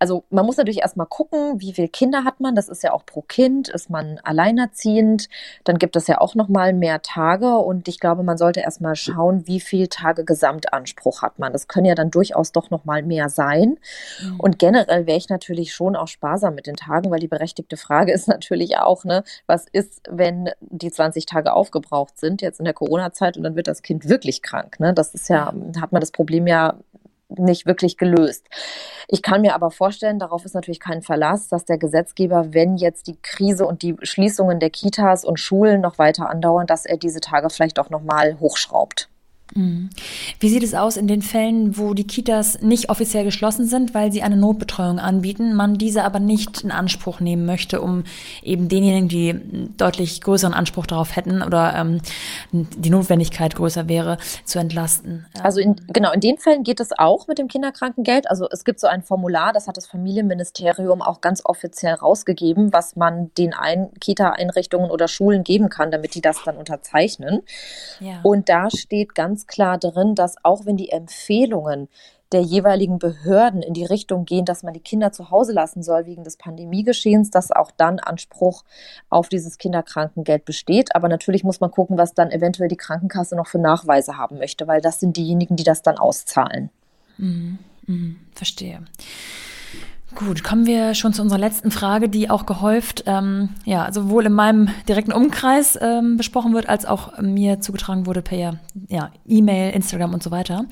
also 0.02 0.24
man 0.30 0.44
muss 0.44 0.56
natürlich 0.56 0.80
erstmal 0.80 1.06
gucken, 1.06 1.60
wie 1.60 1.72
viele 1.72 1.86
Kinder 1.86 2.24
hat 2.24 2.40
man. 2.40 2.56
Das 2.56 2.68
ist 2.68 2.82
ja 2.82 2.92
auch 2.92 3.06
pro 3.06 3.22
Kind. 3.22 3.68
Ist 3.68 3.88
man 3.88 4.18
alleinerziehend, 4.24 5.28
dann 5.62 5.78
gibt 5.78 5.94
es 5.94 6.08
ja 6.08 6.20
auch 6.20 6.34
nochmal 6.34 6.72
mehr 6.72 7.02
Tage. 7.02 7.58
Und 7.58 7.86
ich 7.86 8.00
glaube, 8.00 8.24
man 8.24 8.36
sollte 8.36 8.62
erstmal 8.62 8.96
schauen, 8.96 9.46
wie 9.46 9.60
viele 9.60 9.88
Tage 9.88 10.24
Gesamtanspruch 10.24 11.22
hat 11.22 11.38
man. 11.38 11.52
Das 11.52 11.68
können 11.68 11.86
ja 11.86 11.94
dann 11.94 12.10
durchaus 12.10 12.50
doch 12.50 12.68
nochmal 12.70 13.04
mehr 13.04 13.28
sein. 13.28 13.78
Mhm. 14.20 14.40
Und 14.40 14.58
generell 14.58 15.06
wäre 15.06 15.18
ich 15.18 15.28
natürlich 15.28 15.72
schon 15.72 15.94
auch 15.94 16.08
sparsam 16.08 16.56
mit 16.56 16.66
den 16.66 16.74
Tagen, 16.74 17.12
weil 17.12 17.20
die 17.20 17.28
berechtigte 17.28 17.76
Frage 17.76 18.10
ist 18.12 18.26
natürlich 18.26 18.78
auch, 18.78 19.04
ne, 19.04 19.22
was 19.46 19.66
ist, 19.70 20.02
wenn 20.10 20.50
die 20.58 20.90
20 20.90 21.26
Tage 21.26 21.52
aufgebraucht 21.52 22.18
sind, 22.18 22.42
jetzt 22.42 22.58
in 22.58 22.64
der 22.64 22.74
Corona-Zeit, 22.74 23.36
und 23.36 23.44
dann 23.44 23.54
wird 23.54 23.68
das 23.68 23.82
Kind 23.82 24.08
wirklich 24.08 24.42
krank. 24.42 24.80
Ne? 24.80 24.94
Das 24.94 25.14
ist 25.14 25.28
ja, 25.28 25.54
hat 25.80 25.92
man 25.92 26.00
das 26.00 26.10
Problem 26.10 26.48
ja 26.48 26.74
nicht 27.38 27.66
wirklich 27.66 27.96
gelöst. 27.96 28.46
Ich 29.08 29.22
kann 29.22 29.42
mir 29.42 29.54
aber 29.54 29.70
vorstellen, 29.70 30.18
darauf 30.18 30.44
ist 30.44 30.54
natürlich 30.54 30.80
kein 30.80 31.02
Verlass, 31.02 31.48
dass 31.48 31.64
der 31.64 31.78
Gesetzgeber, 31.78 32.54
wenn 32.54 32.76
jetzt 32.76 33.06
die 33.06 33.18
Krise 33.20 33.66
und 33.66 33.82
die 33.82 33.96
Schließungen 34.02 34.60
der 34.60 34.70
Kitas 34.70 35.24
und 35.24 35.38
Schulen 35.38 35.80
noch 35.80 35.98
weiter 35.98 36.30
andauern, 36.30 36.66
dass 36.66 36.86
er 36.86 36.96
diese 36.96 37.20
Tage 37.20 37.50
vielleicht 37.50 37.78
auch 37.78 37.90
noch 37.90 38.02
mal 38.02 38.38
hochschraubt. 38.40 39.11
Mhm. 39.54 39.90
Wie 40.40 40.48
sieht 40.48 40.62
es 40.62 40.74
aus 40.74 40.96
in 40.96 41.06
den 41.06 41.22
Fällen, 41.22 41.76
wo 41.76 41.94
die 41.94 42.06
Kitas 42.06 42.60
nicht 42.62 42.88
offiziell 42.88 43.24
geschlossen 43.24 43.66
sind, 43.66 43.94
weil 43.94 44.12
sie 44.12 44.22
eine 44.22 44.36
Notbetreuung 44.36 44.98
anbieten, 44.98 45.54
man 45.54 45.78
diese 45.78 46.04
aber 46.04 46.20
nicht 46.20 46.62
in 46.62 46.70
Anspruch 46.70 47.20
nehmen 47.20 47.44
möchte, 47.44 47.80
um 47.80 48.04
eben 48.42 48.68
denjenigen, 48.68 49.08
die 49.08 49.68
deutlich 49.76 50.20
größeren 50.20 50.54
Anspruch 50.54 50.86
darauf 50.86 51.16
hätten 51.16 51.42
oder 51.42 51.74
ähm, 51.74 52.00
die 52.52 52.90
Notwendigkeit 52.90 53.54
größer 53.54 53.88
wäre, 53.88 54.18
zu 54.44 54.58
entlasten? 54.58 55.26
Also 55.42 55.60
in, 55.60 55.76
genau, 55.88 56.12
in 56.12 56.20
den 56.20 56.38
Fällen 56.38 56.64
geht 56.64 56.80
es 56.80 56.90
auch 56.98 57.28
mit 57.28 57.38
dem 57.38 57.48
Kinderkrankengeld. 57.48 58.30
Also 58.30 58.48
es 58.50 58.64
gibt 58.64 58.80
so 58.80 58.86
ein 58.86 59.02
Formular, 59.02 59.52
das 59.52 59.68
hat 59.68 59.76
das 59.76 59.86
Familienministerium 59.86 61.02
auch 61.02 61.20
ganz 61.20 61.42
offiziell 61.44 61.94
rausgegeben, 61.94 62.72
was 62.72 62.96
man 62.96 63.30
den 63.36 63.52
ein 63.52 63.90
Kita-Einrichtungen 64.00 64.90
oder 64.90 65.08
Schulen 65.08 65.44
geben 65.44 65.68
kann, 65.68 65.90
damit 65.90 66.14
die 66.14 66.20
das 66.20 66.42
dann 66.44 66.56
unterzeichnen. 66.56 67.42
Ja. 68.00 68.20
Und 68.22 68.48
da 68.48 68.70
steht 68.70 69.14
ganz 69.14 69.41
klar 69.46 69.78
drin, 69.78 70.14
dass 70.14 70.36
auch 70.44 70.66
wenn 70.66 70.76
die 70.76 70.90
Empfehlungen 70.90 71.88
der 72.32 72.40
jeweiligen 72.40 72.98
Behörden 72.98 73.62
in 73.62 73.74
die 73.74 73.84
Richtung 73.84 74.24
gehen, 74.24 74.44
dass 74.44 74.62
man 74.62 74.72
die 74.72 74.80
Kinder 74.80 75.12
zu 75.12 75.30
Hause 75.30 75.52
lassen 75.52 75.82
soll 75.82 76.06
wegen 76.06 76.24
des 76.24 76.36
Pandemiegeschehens, 76.36 77.30
dass 77.30 77.52
auch 77.52 77.70
dann 77.70 77.98
Anspruch 77.98 78.64
auf 79.10 79.28
dieses 79.28 79.58
Kinderkrankengeld 79.58 80.44
besteht. 80.44 80.96
Aber 80.96 81.08
natürlich 81.08 81.44
muss 81.44 81.60
man 81.60 81.70
gucken, 81.70 81.98
was 81.98 82.14
dann 82.14 82.30
eventuell 82.30 82.68
die 82.68 82.76
Krankenkasse 82.76 83.36
noch 83.36 83.48
für 83.48 83.58
Nachweise 83.58 84.16
haben 84.16 84.38
möchte, 84.38 84.66
weil 84.66 84.80
das 84.80 85.00
sind 85.00 85.16
diejenigen, 85.16 85.56
die 85.56 85.64
das 85.64 85.82
dann 85.82 85.98
auszahlen. 85.98 86.70
Mhm, 87.18 87.58
mh, 87.86 88.14
verstehe. 88.34 88.80
Gut, 90.14 90.44
kommen 90.44 90.66
wir 90.66 90.94
schon 90.94 91.14
zu 91.14 91.22
unserer 91.22 91.38
letzten 91.38 91.70
Frage, 91.70 92.08
die 92.08 92.28
auch 92.28 92.44
gehäuft, 92.44 93.04
ähm, 93.06 93.50
ja, 93.64 93.90
sowohl 93.92 94.26
in 94.26 94.32
meinem 94.32 94.68
direkten 94.86 95.12
Umkreis 95.12 95.78
ähm, 95.80 96.18
besprochen 96.18 96.52
wird, 96.52 96.68
als 96.68 96.84
auch 96.84 97.18
mir 97.18 97.60
zugetragen 97.60 98.06
wurde 98.06 98.20
per 98.20 98.58
ja, 98.88 99.10
E-Mail, 99.26 99.72
Instagram 99.74 100.12
und 100.12 100.22
so 100.22 100.30
weiter. 100.30 100.66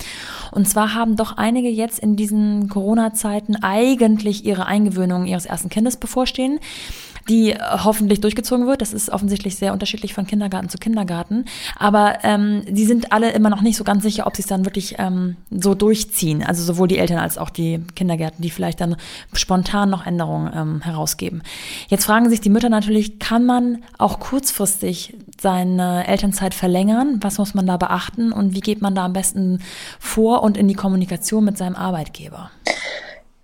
Und 0.52 0.68
zwar 0.68 0.94
haben 0.94 1.16
doch 1.16 1.38
einige 1.38 1.70
jetzt 1.70 2.00
in 2.00 2.16
diesen 2.16 2.68
Corona-Zeiten 2.68 3.56
eigentlich 3.62 4.44
ihre 4.44 4.66
Eingewöhnung 4.66 5.26
ihres 5.26 5.46
ersten 5.46 5.70
Kindes 5.70 5.96
bevorstehen 5.96 6.60
die 7.28 7.52
äh, 7.52 7.58
hoffentlich 7.60 8.20
durchgezogen 8.20 8.66
wird. 8.66 8.82
Das 8.82 8.92
ist 8.92 9.10
offensichtlich 9.10 9.56
sehr 9.56 9.72
unterschiedlich 9.72 10.14
von 10.14 10.26
Kindergarten 10.26 10.68
zu 10.68 10.78
Kindergarten. 10.78 11.44
Aber 11.78 12.18
ähm, 12.24 12.62
die 12.68 12.84
sind 12.84 13.12
alle 13.12 13.30
immer 13.32 13.50
noch 13.50 13.62
nicht 13.62 13.76
so 13.76 13.84
ganz 13.84 14.02
sicher, 14.02 14.26
ob 14.26 14.36
sie 14.36 14.42
es 14.42 14.48
dann 14.48 14.64
wirklich 14.64 14.96
ähm, 14.98 15.36
so 15.50 15.74
durchziehen. 15.74 16.42
Also 16.42 16.62
sowohl 16.62 16.88
die 16.88 16.98
Eltern 16.98 17.18
als 17.18 17.38
auch 17.38 17.50
die 17.50 17.80
Kindergärten, 17.94 18.42
die 18.42 18.50
vielleicht 18.50 18.80
dann 18.80 18.96
spontan 19.32 19.90
noch 19.90 20.06
Änderungen 20.06 20.50
ähm, 20.54 20.80
herausgeben. 20.82 21.42
Jetzt 21.88 22.04
fragen 22.04 22.28
sich 22.30 22.40
die 22.40 22.50
Mütter 22.50 22.68
natürlich, 22.68 23.18
kann 23.18 23.44
man 23.46 23.78
auch 23.98 24.20
kurzfristig 24.20 25.16
seine 25.40 26.06
Elternzeit 26.06 26.54
verlängern? 26.54 27.18
Was 27.20 27.38
muss 27.38 27.54
man 27.54 27.66
da 27.66 27.76
beachten 27.76 28.32
und 28.32 28.54
wie 28.54 28.60
geht 28.60 28.82
man 28.82 28.94
da 28.94 29.04
am 29.06 29.12
besten 29.12 29.60
vor 29.98 30.42
und 30.42 30.56
in 30.56 30.68
die 30.68 30.74
Kommunikation 30.74 31.44
mit 31.44 31.56
seinem 31.56 31.76
Arbeitgeber? 31.76 32.50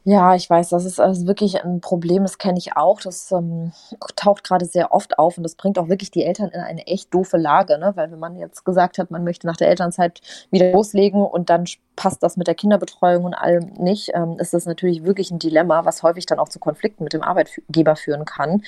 Ja, 0.09 0.37
ich 0.37 0.49
weiß, 0.49 0.69
das 0.69 0.85
ist 0.85 1.01
also 1.01 1.27
wirklich 1.27 1.65
ein 1.65 1.81
Problem, 1.81 2.23
das 2.23 2.39
kenne 2.39 2.59
ich 2.59 2.77
auch. 2.77 3.01
Das 3.01 3.33
ähm, 3.33 3.73
taucht 4.15 4.45
gerade 4.45 4.65
sehr 4.65 4.93
oft 4.93 5.19
auf 5.19 5.37
und 5.37 5.43
das 5.43 5.57
bringt 5.57 5.81
auch 5.81 5.89
wirklich 5.89 6.13
die 6.13 6.23
Eltern 6.23 6.49
in 6.51 6.61
eine 6.61 6.87
echt 6.87 7.13
doofe 7.13 7.37
Lage, 7.37 7.77
ne? 7.77 7.91
Weil 7.97 8.13
wenn 8.13 8.21
man 8.21 8.37
jetzt 8.37 8.65
gesagt 8.65 8.99
hat, 8.99 9.11
man 9.11 9.25
möchte 9.25 9.49
nach 9.49 9.57
der 9.57 9.69
Elternzeit 9.69 10.21
wieder 10.53 10.71
loslegen 10.71 11.23
und 11.23 11.51
dann 11.51 11.65
passt 11.97 12.23
das 12.23 12.37
mit 12.37 12.47
der 12.47 12.55
Kinderbetreuung 12.55 13.25
und 13.25 13.35
allem 13.35 13.73
nicht, 13.79 14.13
ähm, 14.15 14.37
ist 14.39 14.55
das 14.55 14.67
natürlich 14.67 15.05
wirklich 15.05 15.31
ein 15.31 15.39
Dilemma, 15.39 15.85
was 15.85 16.03
häufig 16.03 16.27
dann 16.27 16.39
auch 16.39 16.49
zu 16.49 16.59
Konflikten 16.59 17.05
mit 17.05 17.13
dem 17.13 17.23
Arbeitgeber 17.23 17.97
führen 17.97 18.25
kann. 18.25 18.63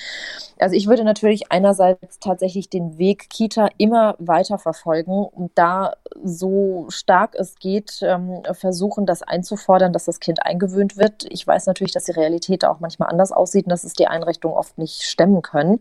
Also 0.59 0.75
ich 0.75 0.87
würde 0.87 1.03
natürlich 1.03 1.51
einerseits 1.51 2.19
tatsächlich 2.19 2.69
den 2.69 2.97
Weg 2.97 3.29
Kita 3.29 3.69
immer 3.77 4.15
weiter 4.19 4.57
verfolgen 4.57 5.23
und 5.25 5.51
da 5.55 5.93
so 6.23 6.87
stark 6.89 7.35
es 7.35 7.55
geht 7.55 7.99
ähm, 8.01 8.41
versuchen, 8.53 9.05
das 9.05 9.21
einzufordern, 9.21 9.93
dass 9.93 10.05
das 10.05 10.19
Kind 10.19 10.45
eingewöhnt 10.45 10.97
wird. 10.97 11.25
Ich 11.29 11.45
weiß 11.45 11.67
natürlich, 11.67 11.93
dass 11.93 12.05
die 12.05 12.11
Realität 12.11 12.65
auch 12.65 12.79
manchmal 12.79 13.09
anders 13.09 13.31
aussieht 13.31 13.65
und 13.65 13.71
dass 13.71 13.83
es 13.83 13.93
die 13.93 14.07
Einrichtungen 14.07 14.57
oft 14.57 14.77
nicht 14.77 15.03
stemmen 15.03 15.41
können. 15.41 15.79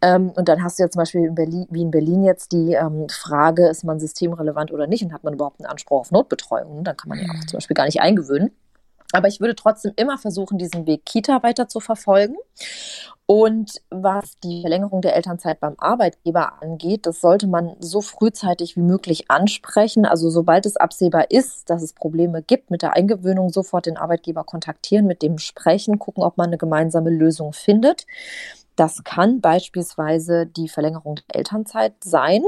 Ähm, 0.00 0.30
und 0.30 0.48
dann 0.48 0.64
hast 0.64 0.78
du 0.78 0.84
ja 0.84 0.90
zum 0.90 1.00
Beispiel 1.00 1.26
in 1.26 1.34
Berlin, 1.34 1.66
wie 1.70 1.82
in 1.82 1.90
Berlin 1.90 2.24
jetzt 2.24 2.52
die 2.52 2.72
ähm, 2.72 3.08
Frage, 3.08 3.68
ist 3.68 3.84
man 3.84 4.00
systemrelevant 4.00 4.72
oder 4.72 4.86
nicht 4.86 5.04
und 5.04 5.12
hat 5.12 5.24
man 5.24 5.34
überhaupt 5.34 5.60
einen 5.60 5.70
Anspruch 5.70 6.00
auf 6.00 6.10
Notbetreuung? 6.10 6.69
Veränderungen. 6.70 6.84
Dann 6.84 6.96
kann 6.96 7.08
man 7.08 7.18
ja 7.18 7.26
auch 7.28 7.46
zum 7.46 7.58
Beispiel 7.58 7.74
gar 7.74 7.86
nicht 7.86 8.00
eingewöhnen. 8.00 8.50
Aber 9.12 9.26
ich 9.26 9.40
würde 9.40 9.56
trotzdem 9.56 9.92
immer 9.96 10.18
versuchen, 10.18 10.56
diesen 10.56 10.86
Weg 10.86 11.04
Kita 11.04 11.42
weiter 11.42 11.66
zu 11.66 11.80
verfolgen. 11.80 12.36
Und 13.26 13.80
was 13.90 14.38
die 14.38 14.60
Verlängerung 14.60 15.02
der 15.02 15.16
Elternzeit 15.16 15.58
beim 15.58 15.74
Arbeitgeber 15.78 16.62
angeht, 16.62 17.06
das 17.06 17.20
sollte 17.20 17.48
man 17.48 17.74
so 17.80 18.02
frühzeitig 18.02 18.76
wie 18.76 18.82
möglich 18.82 19.28
ansprechen. 19.28 20.04
Also 20.04 20.30
sobald 20.30 20.64
es 20.64 20.76
absehbar 20.76 21.30
ist, 21.30 21.70
dass 21.70 21.82
es 21.82 21.92
Probleme 21.92 22.42
gibt 22.42 22.70
mit 22.70 22.82
der 22.82 22.94
Eingewöhnung, 22.94 23.50
sofort 23.50 23.86
den 23.86 23.96
Arbeitgeber 23.96 24.44
kontaktieren, 24.44 25.06
mit 25.06 25.22
dem 25.22 25.38
sprechen, 25.38 25.98
gucken, 25.98 26.22
ob 26.22 26.36
man 26.36 26.46
eine 26.46 26.58
gemeinsame 26.58 27.10
Lösung 27.10 27.52
findet. 27.52 28.06
Das 28.76 29.02
kann 29.02 29.40
beispielsweise 29.40 30.46
die 30.46 30.68
Verlängerung 30.68 31.16
der 31.16 31.36
Elternzeit 31.36 31.94
sein. 32.04 32.42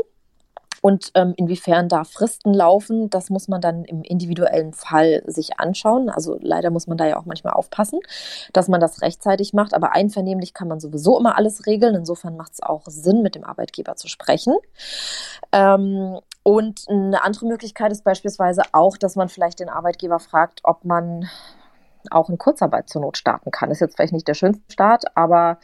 Und 0.83 1.13
ähm, 1.15 1.33
inwiefern 1.37 1.89
da 1.89 2.03
Fristen 2.03 2.53
laufen, 2.53 3.09
das 3.09 3.31
muss 3.31 3.47
man 3.47 3.61
dann 3.61 3.85
im 3.85 4.03
individuellen 4.03 4.73
Fall 4.73 5.23
sich 5.27 5.61
anschauen. 5.61 6.11
Also 6.11 6.39
leider 6.43 6.71
muss 6.71 6.89
man 6.89 6.99
da 6.99 7.07
ja 7.07 7.17
auch 7.17 7.25
manchmal 7.25 7.55
aufpassen, 7.55 8.01
dass 8.53 8.67
man 8.67 8.81
das 8.81 9.01
rechtzeitig 9.01 9.55
macht. 9.55 9.75
Aber 9.75 9.93
einvernehmlich 9.93 10.55
kann 10.55 10.67
man 10.67 10.81
sowieso 10.81 11.19
immer 11.19 11.39
alles 11.39 11.67
regeln. 11.67 11.95
Insofern 11.95 12.37
macht 12.37 12.55
es 12.55 12.63
auch 12.63 12.83
Sinn, 12.87 13.23
mit 13.23 13.37
dem 13.37 13.45
Arbeitgeber 13.45 13.95
zu 13.95 14.09
sprechen. 14.09 14.57
Ähm, 15.53 16.19
und 16.43 16.81
eine 16.89 17.23
andere 17.23 17.47
Möglichkeit 17.47 17.93
ist 17.93 18.03
beispielsweise 18.03 18.63
auch, 18.73 18.97
dass 18.97 19.15
man 19.15 19.29
vielleicht 19.29 19.61
den 19.61 19.69
Arbeitgeber 19.69 20.19
fragt, 20.19 20.63
ob 20.65 20.85
man 20.85 21.29
auch 22.11 22.29
in 22.29 22.39
Kurzarbeit 22.39 22.89
zur 22.89 23.03
Not 23.03 23.17
starten 23.17 23.53
kann. 23.53 23.71
Ist 23.71 23.81
jetzt 23.81 23.95
vielleicht 23.95 24.13
nicht 24.13 24.27
der 24.27 24.35
schönste 24.35 24.65
Start, 24.73 25.05
aber 25.17 25.59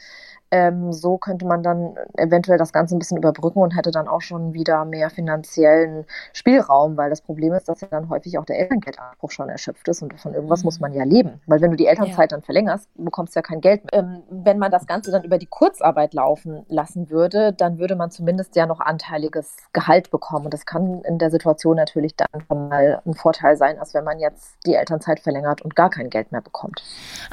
ähm, 0.51 0.93
so 0.93 1.19
könnte 1.19 1.47
man 1.47 1.63
dann 1.63 1.95
eventuell 2.17 2.59
das 2.59 2.73
Ganze 2.73 2.97
ein 2.97 2.99
bisschen 2.99 3.19
überbrücken 3.19 3.61
und 3.61 3.77
hätte 3.77 3.91
dann 3.91 4.09
auch 4.09 4.21
schon 4.21 4.55
wieder 4.55 4.85
mehr 4.85 5.11
finanziellen 5.11 6.07
Spielraum, 6.33 6.97
weil 6.97 7.11
das 7.11 7.21
Problem 7.21 7.53
ist, 7.53 7.69
dass 7.69 7.81
ja 7.81 7.89
dann 7.89 8.09
häufig 8.09 8.39
auch 8.39 8.45
der 8.45 8.59
Elterngeldanspruch 8.59 9.31
schon 9.31 9.49
erschöpft 9.49 9.87
ist 9.89 10.03
und 10.03 10.19
von 10.19 10.35
irgendwas 10.35 10.63
mhm. 10.63 10.67
muss 10.67 10.81
man 10.81 10.93
ja 10.93 11.05
leben. 11.05 11.41
Weil 11.47 11.61
wenn 11.61 11.71
du 11.71 11.77
die 11.77 11.87
Elternzeit 11.87 12.31
ja. 12.31 12.37
dann 12.37 12.43
verlängerst, 12.43 12.89
bekommst 12.97 13.35
du 13.35 13.39
ja 13.39 13.43
kein 13.43 13.61
Geld 13.61 13.85
mehr. 13.85 14.03
Ähm, 14.03 14.23
wenn 14.31 14.59
man 14.59 14.71
das 14.71 14.87
Ganze 14.87 15.11
dann 15.11 15.25
über 15.25 15.39
die 15.39 15.47
Kurzarbeit 15.47 16.15
laufen 16.15 16.65
lassen 16.69 17.11
würde, 17.11 17.53
dann 17.53 17.79
würde 17.79 17.97
man 17.97 18.11
zumindest 18.11 18.57
ja 18.57 18.67
noch 18.67 18.81
anteiliges 18.81 19.57
Gehalt 19.73 20.11
bekommen. 20.11 20.47
Und 20.47 20.55
das 20.55 20.67
kann 20.67 21.03
in 21.03 21.19
der 21.19 21.31
Situation 21.31 21.77
natürlich 21.77 22.15
dann 22.17 22.29
mal 22.49 23.03
ein 23.05 23.15
Vorteil 23.15 23.57
sein, 23.57 23.79
als 23.79 23.95
wenn 23.95 24.05
man 24.05 24.19
jetzt 24.19 24.57
die 24.67 24.75
Elternzeit 24.75 25.21
verlängert 25.21 25.63
und 25.63 25.77
gar 25.77 25.91
kein 25.91 26.11
Geld 26.11 26.33
mehr 26.33 26.41
bekommt. 26.41 26.83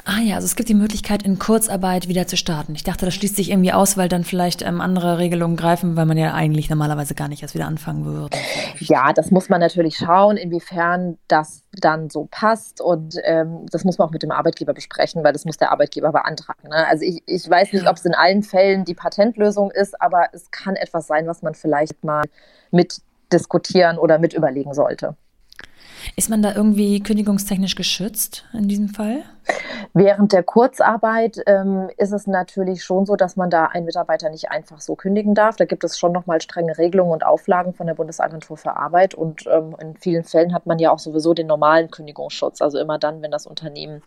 Ah 0.04 0.20
ja, 0.20 0.36
also 0.36 0.44
es 0.44 0.56
gibt 0.56 0.68
die 0.68 0.74
Möglichkeit, 0.74 1.22
in 1.22 1.38
Kurzarbeit 1.38 2.08
wieder 2.08 2.26
zu 2.26 2.36
starten. 2.36 2.74
Ich 2.74 2.84
dachte, 2.84 3.05
das 3.06 3.14
schließt 3.14 3.36
sich 3.36 3.50
irgendwie 3.50 3.72
aus, 3.72 3.96
weil 3.96 4.08
dann 4.08 4.24
vielleicht 4.24 4.62
ähm, 4.62 4.80
andere 4.80 5.18
Regelungen 5.18 5.56
greifen, 5.56 5.96
weil 5.96 6.06
man 6.06 6.18
ja 6.18 6.34
eigentlich 6.34 6.68
normalerweise 6.68 7.14
gar 7.14 7.28
nicht 7.28 7.42
erst 7.42 7.54
wieder 7.54 7.66
anfangen 7.66 8.04
würde. 8.04 8.36
Ja, 8.80 9.12
das 9.12 9.30
muss 9.30 9.48
man 9.48 9.60
natürlich 9.60 9.96
schauen, 9.96 10.36
inwiefern 10.36 11.16
das 11.28 11.62
dann 11.72 12.10
so 12.10 12.26
passt 12.30 12.80
und 12.80 13.16
ähm, 13.24 13.66
das 13.70 13.84
muss 13.84 13.98
man 13.98 14.08
auch 14.08 14.12
mit 14.12 14.22
dem 14.22 14.30
Arbeitgeber 14.30 14.74
besprechen, 14.74 15.24
weil 15.24 15.32
das 15.32 15.44
muss 15.44 15.56
der 15.56 15.72
Arbeitgeber 15.72 16.12
beantragen. 16.12 16.68
Ne? 16.68 16.86
Also 16.86 17.04
ich, 17.04 17.22
ich 17.26 17.48
weiß 17.48 17.72
nicht, 17.72 17.88
ob 17.88 17.96
es 17.96 18.04
in 18.04 18.14
allen 18.14 18.42
Fällen 18.42 18.84
die 18.84 18.94
Patentlösung 18.94 19.70
ist, 19.70 20.00
aber 20.00 20.28
es 20.32 20.50
kann 20.50 20.76
etwas 20.76 21.06
sein, 21.06 21.26
was 21.26 21.42
man 21.42 21.54
vielleicht 21.54 22.04
mal 22.04 22.24
mit 22.70 23.00
diskutieren 23.32 23.98
oder 23.98 24.18
mit 24.18 24.34
überlegen 24.34 24.74
sollte. 24.74 25.16
Ist 26.14 26.30
man 26.30 26.42
da 26.42 26.54
irgendwie 26.54 27.00
kündigungstechnisch 27.00 27.74
geschützt 27.74 28.44
in 28.52 28.68
diesem 28.68 28.88
Fall? 28.88 29.24
Während 29.98 30.34
der 30.34 30.42
Kurzarbeit 30.42 31.42
ähm, 31.46 31.88
ist 31.96 32.12
es 32.12 32.26
natürlich 32.26 32.84
schon 32.84 33.06
so, 33.06 33.16
dass 33.16 33.36
man 33.36 33.48
da 33.48 33.64
einen 33.64 33.86
Mitarbeiter 33.86 34.28
nicht 34.28 34.50
einfach 34.50 34.78
so 34.78 34.94
kündigen 34.94 35.34
darf. 35.34 35.56
Da 35.56 35.64
gibt 35.64 35.84
es 35.84 35.98
schon 35.98 36.12
nochmal 36.12 36.42
strenge 36.42 36.76
Regelungen 36.76 37.12
und 37.12 37.24
Auflagen 37.24 37.72
von 37.72 37.86
der 37.86 37.94
Bundesagentur 37.94 38.58
für 38.58 38.76
Arbeit. 38.76 39.14
Und 39.14 39.46
ähm, 39.46 39.74
in 39.80 39.96
vielen 39.96 40.24
Fällen 40.24 40.52
hat 40.52 40.66
man 40.66 40.78
ja 40.78 40.90
auch 40.90 40.98
sowieso 40.98 41.32
den 41.32 41.46
normalen 41.46 41.90
Kündigungsschutz. 41.90 42.60
Also 42.60 42.78
immer 42.78 42.98
dann, 42.98 43.22
wenn 43.22 43.30
das 43.30 43.46
Unternehmen 43.46 44.02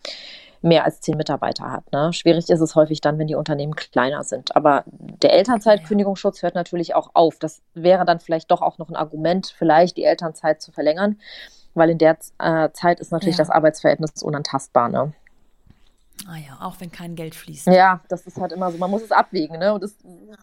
mehr 0.62 0.84
als 0.84 1.00
zehn 1.00 1.16
Mitarbeiter 1.16 1.72
hat. 1.72 1.90
Ne? 1.90 2.12
Schwierig 2.12 2.48
ist 2.50 2.60
es 2.60 2.76
häufig 2.76 3.00
dann, 3.00 3.18
wenn 3.18 3.26
die 3.26 3.34
Unternehmen 3.34 3.74
kleiner 3.74 4.22
sind. 4.22 4.54
Aber 4.54 4.84
der 4.86 5.32
Elternzeitkündigungsschutz 5.32 6.44
hört 6.44 6.54
natürlich 6.54 6.94
auch 6.94 7.10
auf. 7.14 7.40
Das 7.40 7.62
wäre 7.74 8.04
dann 8.04 8.20
vielleicht 8.20 8.52
doch 8.52 8.62
auch 8.62 8.78
noch 8.78 8.90
ein 8.90 8.96
Argument, 8.96 9.52
vielleicht 9.58 9.96
die 9.96 10.04
Elternzeit 10.04 10.62
zu 10.62 10.70
verlängern 10.70 11.16
weil 11.74 11.90
in 11.90 11.98
der 11.98 12.16
äh, 12.38 12.70
Zeit 12.72 13.00
ist 13.00 13.12
natürlich 13.12 13.36
ja. 13.36 13.42
das 13.42 13.50
Arbeitsverhältnis 13.50 14.22
unantastbar. 14.22 14.88
Ne? 14.88 15.12
Ah 16.26 16.36
ja, 16.36 16.58
auch 16.60 16.76
wenn 16.80 16.92
kein 16.92 17.14
Geld 17.14 17.34
fließt. 17.34 17.66
Ja, 17.66 18.00
das 18.08 18.26
ist 18.26 18.36
halt 18.38 18.52
immer 18.52 18.70
so, 18.70 18.78
man 18.78 18.90
muss 18.90 19.02
es 19.02 19.10
abwägen, 19.10 19.58
ne? 19.58 19.72
Und 19.72 19.82
das, 19.82 19.96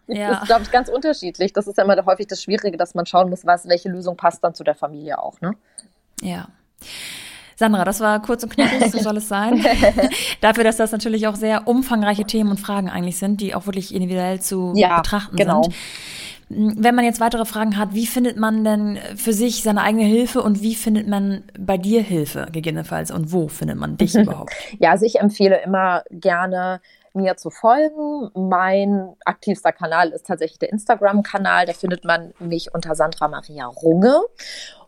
ja. 0.08 0.34
ist, 0.34 0.46
glaube 0.46 0.64
ich, 0.64 0.72
ganz 0.72 0.90
unterschiedlich. 0.90 1.54
Das 1.54 1.68
ist 1.68 1.78
ja 1.78 1.84
immer 1.84 2.04
häufig 2.06 2.28
das 2.28 2.42
Schwierige, 2.42 2.78
dass 2.78 2.96
man 2.96 3.06
schauen 3.06 3.30
muss, 3.30 3.46
was, 3.46 3.68
welche 3.68 3.90
Lösung 3.90 4.18
passt 4.18 4.44
dann 4.44 4.54
zu 4.54 4.64
der 4.64 4.76
Familie 4.76 5.20
auch, 5.20 5.40
ne? 5.42 5.54
Ja. 6.22 6.48
Sandra, 7.56 7.84
das 7.86 8.00
war 8.02 8.22
kurz 8.22 8.44
und 8.44 8.54
knackig, 8.54 8.92
so 8.92 9.00
soll 9.00 9.18
es 9.18 9.28
sein. 9.28 9.66
Dafür, 10.42 10.64
dass 10.64 10.78
das 10.78 10.92
natürlich 10.92 11.28
auch 11.28 11.36
sehr 11.36 11.68
umfangreiche 11.68 12.24
Themen 12.24 12.52
und 12.52 12.60
Fragen 12.60 12.88
eigentlich 12.88 13.18
sind, 13.18 13.42
die 13.42 13.56
auch 13.56 13.66
wirklich 13.66 13.96
individuell 13.96 14.40
zu 14.40 14.74
ja, 14.76 14.98
betrachten 14.98 15.36
genau. 15.36 15.64
sind. 15.64 15.76
Wenn 16.50 16.96
man 16.96 17.04
jetzt 17.04 17.20
weitere 17.20 17.46
Fragen 17.46 17.78
hat, 17.78 17.94
wie 17.94 18.06
findet 18.06 18.38
man 18.38 18.64
denn 18.64 18.98
für 19.16 19.34
sich 19.34 19.64
seine 19.64 19.82
eigene 19.82 20.06
Hilfe 20.06 20.42
und 20.42 20.62
wie 20.62 20.76
findet 20.76 21.08
man 21.08 21.44
bei 21.60 21.78
dir 21.78 22.02
Hilfe 22.02 22.48
gegebenenfalls 22.52 23.12
und 23.12 23.34
wo 23.34 23.48
findet 23.48 23.78
man 23.78 23.98
dich 23.98 24.16
überhaupt? 24.16 24.54
Ja, 24.80 24.92
also 24.92 25.06
ich 25.06 25.20
empfehle 25.20 25.62
immer 25.64 26.04
gerne 26.10 26.80
mir 27.14 27.36
zu 27.36 27.50
folgen. 27.50 28.30
Mein 28.34 29.16
aktivster 29.26 29.74
Kanal 29.74 30.10
ist 30.10 30.26
tatsächlich 30.28 30.60
der 30.60 30.72
Instagram-Kanal. 30.72 31.66
Da 31.66 31.74
findet 31.74 32.06
man 32.06 32.34
mich 32.40 32.74
unter 32.74 32.96
Sandra 32.96 33.28
Maria 33.28 33.66
Runge. 33.66 34.22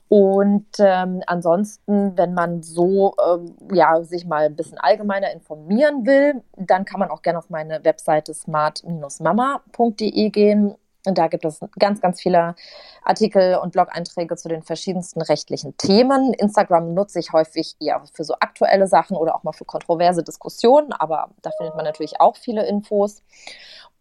Und 0.07 0.67
ähm, 0.79 1.21
ansonsten, 1.27 2.17
wenn 2.17 2.33
man 2.33 2.63
so 2.63 3.13
ähm, 3.23 3.55
ja, 3.71 4.01
sich 4.01 4.25
mal 4.25 4.45
ein 4.45 4.55
bisschen 4.55 4.79
allgemeiner 4.79 5.31
informieren 5.31 6.05
will, 6.05 6.41
dann 6.55 6.85
kann 6.85 6.99
man 6.99 7.11
auch 7.11 7.21
gerne 7.21 7.37
auf 7.37 7.51
meine 7.51 7.83
Webseite 7.83 8.33
smart-mama.de 8.33 10.29
gehen. 10.29 10.75
Da 11.13 11.27
gibt 11.27 11.45
es 11.45 11.59
ganz, 11.77 12.01
ganz 12.01 12.21
viele 12.21 12.55
Artikel 13.03 13.55
und 13.55 13.71
Blog-Einträge 13.71 14.35
zu 14.35 14.49
den 14.49 14.63
verschiedensten 14.63 15.21
rechtlichen 15.21 15.77
Themen. 15.77 16.33
Instagram 16.33 16.93
nutze 16.93 17.19
ich 17.19 17.33
häufig 17.33 17.75
eher 17.79 18.01
für 18.13 18.23
so 18.23 18.35
aktuelle 18.39 18.87
Sachen 18.87 19.17
oder 19.17 19.35
auch 19.35 19.43
mal 19.43 19.53
für 19.53 19.65
kontroverse 19.65 20.23
Diskussionen, 20.23 20.93
aber 20.93 21.29
da 21.41 21.51
findet 21.57 21.75
man 21.75 21.85
natürlich 21.85 22.19
auch 22.19 22.35
viele 22.35 22.65
Infos. 22.65 23.23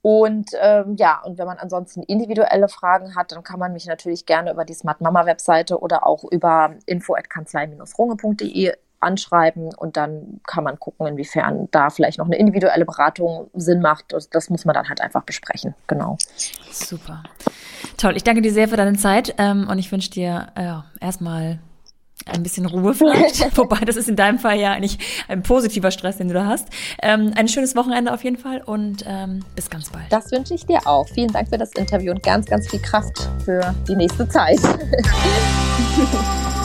Und 0.00 0.50
ähm, 0.60 0.94
ja, 0.96 1.20
und 1.24 1.38
wenn 1.38 1.46
man 1.46 1.58
ansonsten 1.58 2.02
individuelle 2.02 2.68
Fragen 2.68 3.16
hat, 3.16 3.32
dann 3.32 3.42
kann 3.42 3.58
man 3.58 3.72
mich 3.72 3.86
natürlich 3.86 4.26
gerne 4.26 4.52
über 4.52 4.64
die 4.64 4.74
Smart 4.74 5.00
Mama 5.00 5.26
Webseite 5.26 5.80
oder 5.80 6.06
auch 6.06 6.24
über 6.24 6.74
info@kanzlei-runge.de 6.86 8.74
anschreiben 9.00 9.74
und 9.74 9.96
dann 9.96 10.40
kann 10.46 10.64
man 10.64 10.78
gucken, 10.78 11.06
inwiefern 11.06 11.68
da 11.70 11.90
vielleicht 11.90 12.18
noch 12.18 12.26
eine 12.26 12.36
individuelle 12.36 12.84
Beratung 12.84 13.50
Sinn 13.54 13.80
macht. 13.80 14.14
Das, 14.30 14.50
muss 14.50 14.64
man 14.64 14.74
dann 14.74 14.88
halt 14.88 15.00
einfach 15.00 15.22
besprechen. 15.22 15.74
Genau. 15.86 16.16
Super. 16.70 17.22
Toll. 17.96 18.16
Ich 18.16 18.24
danke 18.24 18.42
dir 18.42 18.52
sehr 18.52 18.68
für 18.68 18.76
deine 18.76 18.96
Zeit 18.96 19.34
ähm, 19.38 19.68
und 19.70 19.78
ich 19.78 19.90
wünsche 19.92 20.10
dir 20.10 20.48
äh, 20.54 21.04
erstmal 21.04 21.60
ein 22.26 22.42
bisschen 22.42 22.66
Ruhe 22.66 22.94
vielleicht. 22.94 23.56
Wobei, 23.56 23.84
das 23.84 23.96
ist 23.96 24.08
in 24.08 24.16
deinem 24.16 24.38
Fall 24.38 24.58
ja 24.58 24.72
eigentlich 24.72 24.98
ein 25.28 25.42
positiver 25.42 25.90
Stress, 25.90 26.18
den 26.18 26.28
du 26.28 26.34
da 26.34 26.46
hast. 26.46 26.68
Ähm, 27.02 27.32
ein 27.36 27.48
schönes 27.48 27.76
Wochenende 27.76 28.12
auf 28.12 28.24
jeden 28.24 28.36
Fall 28.36 28.62
und 28.62 29.04
ähm, 29.06 29.44
bis 29.54 29.70
ganz 29.70 29.90
bald. 29.90 30.06
Das 30.10 30.30
wünsche 30.32 30.54
ich 30.54 30.66
dir 30.66 30.86
auch. 30.86 31.08
Vielen 31.08 31.32
Dank 31.32 31.48
für 31.48 31.58
das 31.58 31.72
Interview 31.72 32.12
und 32.12 32.22
ganz, 32.22 32.46
ganz 32.46 32.68
viel 32.68 32.80
Kraft 32.80 33.28
für 33.44 33.74
die 33.86 33.96
nächste 33.96 34.28
Zeit. 34.28 34.58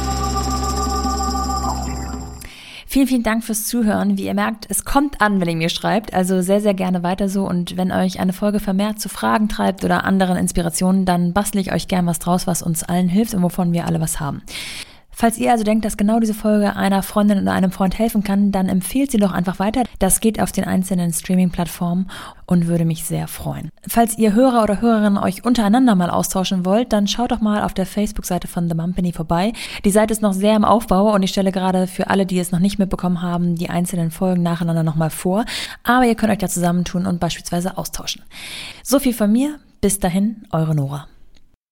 Vielen, 2.94 3.08
vielen 3.08 3.24
Dank 3.24 3.44
fürs 3.44 3.66
Zuhören. 3.66 4.20
Wie 4.20 4.26
ihr 4.26 4.36
merkt, 4.36 4.68
es 4.70 4.86
kommt 4.86 5.20
an, 5.20 5.42
wenn 5.42 5.50
ihr 5.50 5.56
mir 5.56 5.70
schreibt. 5.70 6.14
Also 6.14 6.44
sehr, 6.44 6.62
sehr 6.62 6.76
gerne 6.76 7.02
weiter 7.02 7.28
so. 7.28 7.44
Und 7.44 7.76
wenn 7.76 7.92
euch 7.92 8.20
eine 8.20 8.34
Folge 8.34 8.60
vermehrt 8.60 9.00
zu 9.00 9.10
Fragen 9.10 9.50
treibt 9.50 9.84
oder 9.84 10.04
anderen 10.04 10.38
Inspirationen, 10.38 11.04
dann 11.04 11.34
bastle 11.34 11.60
ich 11.60 11.74
euch 11.74 11.88
gern 11.88 12.06
was 12.06 12.20
draus, 12.20 12.46
was 12.46 12.62
uns 12.62 12.84
allen 12.84 13.08
hilft 13.08 13.34
und 13.34 13.42
wovon 13.42 13.74
wir 13.74 13.88
alle 13.88 14.00
was 14.00 14.20
haben. 14.20 14.44
Falls 15.14 15.38
ihr 15.38 15.52
also 15.52 15.64
denkt, 15.64 15.86
dass 15.86 15.98
genau 15.98 16.20
diese 16.20 16.34
Folge 16.34 16.76
einer 16.76 17.04
Freundin 17.04 17.42
oder 17.42 17.54
einem 17.54 17.72
Freund 17.72 17.98
helfen 17.98 18.24
kann, 18.24 18.52
dann 18.52 18.68
empfehlt 18.68 19.12
sie 19.12 19.18
doch 19.18 19.32
einfach 19.32 19.60
weiter. 19.60 19.84
Das 20.00 20.20
geht 20.20 20.42
auf 20.42 20.52
den 20.52 20.66
einzelnen 20.66 21.14
Streaming-Plattformen 21.14 22.10
und 22.46 22.68
würde 22.68 22.86
mich 22.86 23.06
sehr 23.06 23.28
freuen. 23.28 23.70
Falls 23.88 24.18
ihr 24.18 24.34
Hörer 24.34 24.64
oder 24.64 24.82
Hörerinnen 24.82 25.18
euch 25.18 25.46
untereinander 25.46 25.96
mal 25.96 26.10
austauschen 26.10 26.66
wollt, 26.66 26.92
dann 26.92 27.08
schaut 27.08 27.32
doch 27.32 27.42
mal 27.42 27.64
auf 27.64 27.74
der 27.74 27.86
Facebook-Seite 27.86 28.48
von 28.48 28.68
The 28.68 28.76
Mumpany 28.76 29.14
vorbei. 29.14 29.54
Die 29.86 29.92
Seite 29.92 30.14
ist 30.14 30.22
noch 30.22 30.34
sehr 30.34 30.56
im 30.56 30.66
Aufbau 30.66 31.14
und 31.14 31.24
ich 31.24 31.30
stelle 31.30 31.52
gerade 31.52 31.88
für 31.88 32.10
alle, 32.10 32.26
die 32.26 32.40
es 32.40 32.52
noch 32.52 32.60
nicht 32.60 32.80
mitbekommen 32.80 33.22
haben, 33.22 33.56
die 33.56 33.70
einzelnen 33.70 34.12
Folgen 34.12 34.44
nacheinander 34.44 34.84
nochmal 34.84 35.10
vor. 35.10 35.46
Aber 35.84 36.06
ihr 36.06 36.16
könnt 36.16 36.32
euch 36.32 36.40
da 36.40 36.48
zusammentun 36.48 37.06
und 37.06 37.20
beispielsweise 37.20 37.78
austauschen. 37.78 38.24
So 38.84 39.00
viel 39.00 39.14
von 39.14 39.32
mir. 39.32 39.60
Bis 39.82 40.00
dahin, 40.00 40.46
eure 40.52 40.76
Nora. 40.76 41.08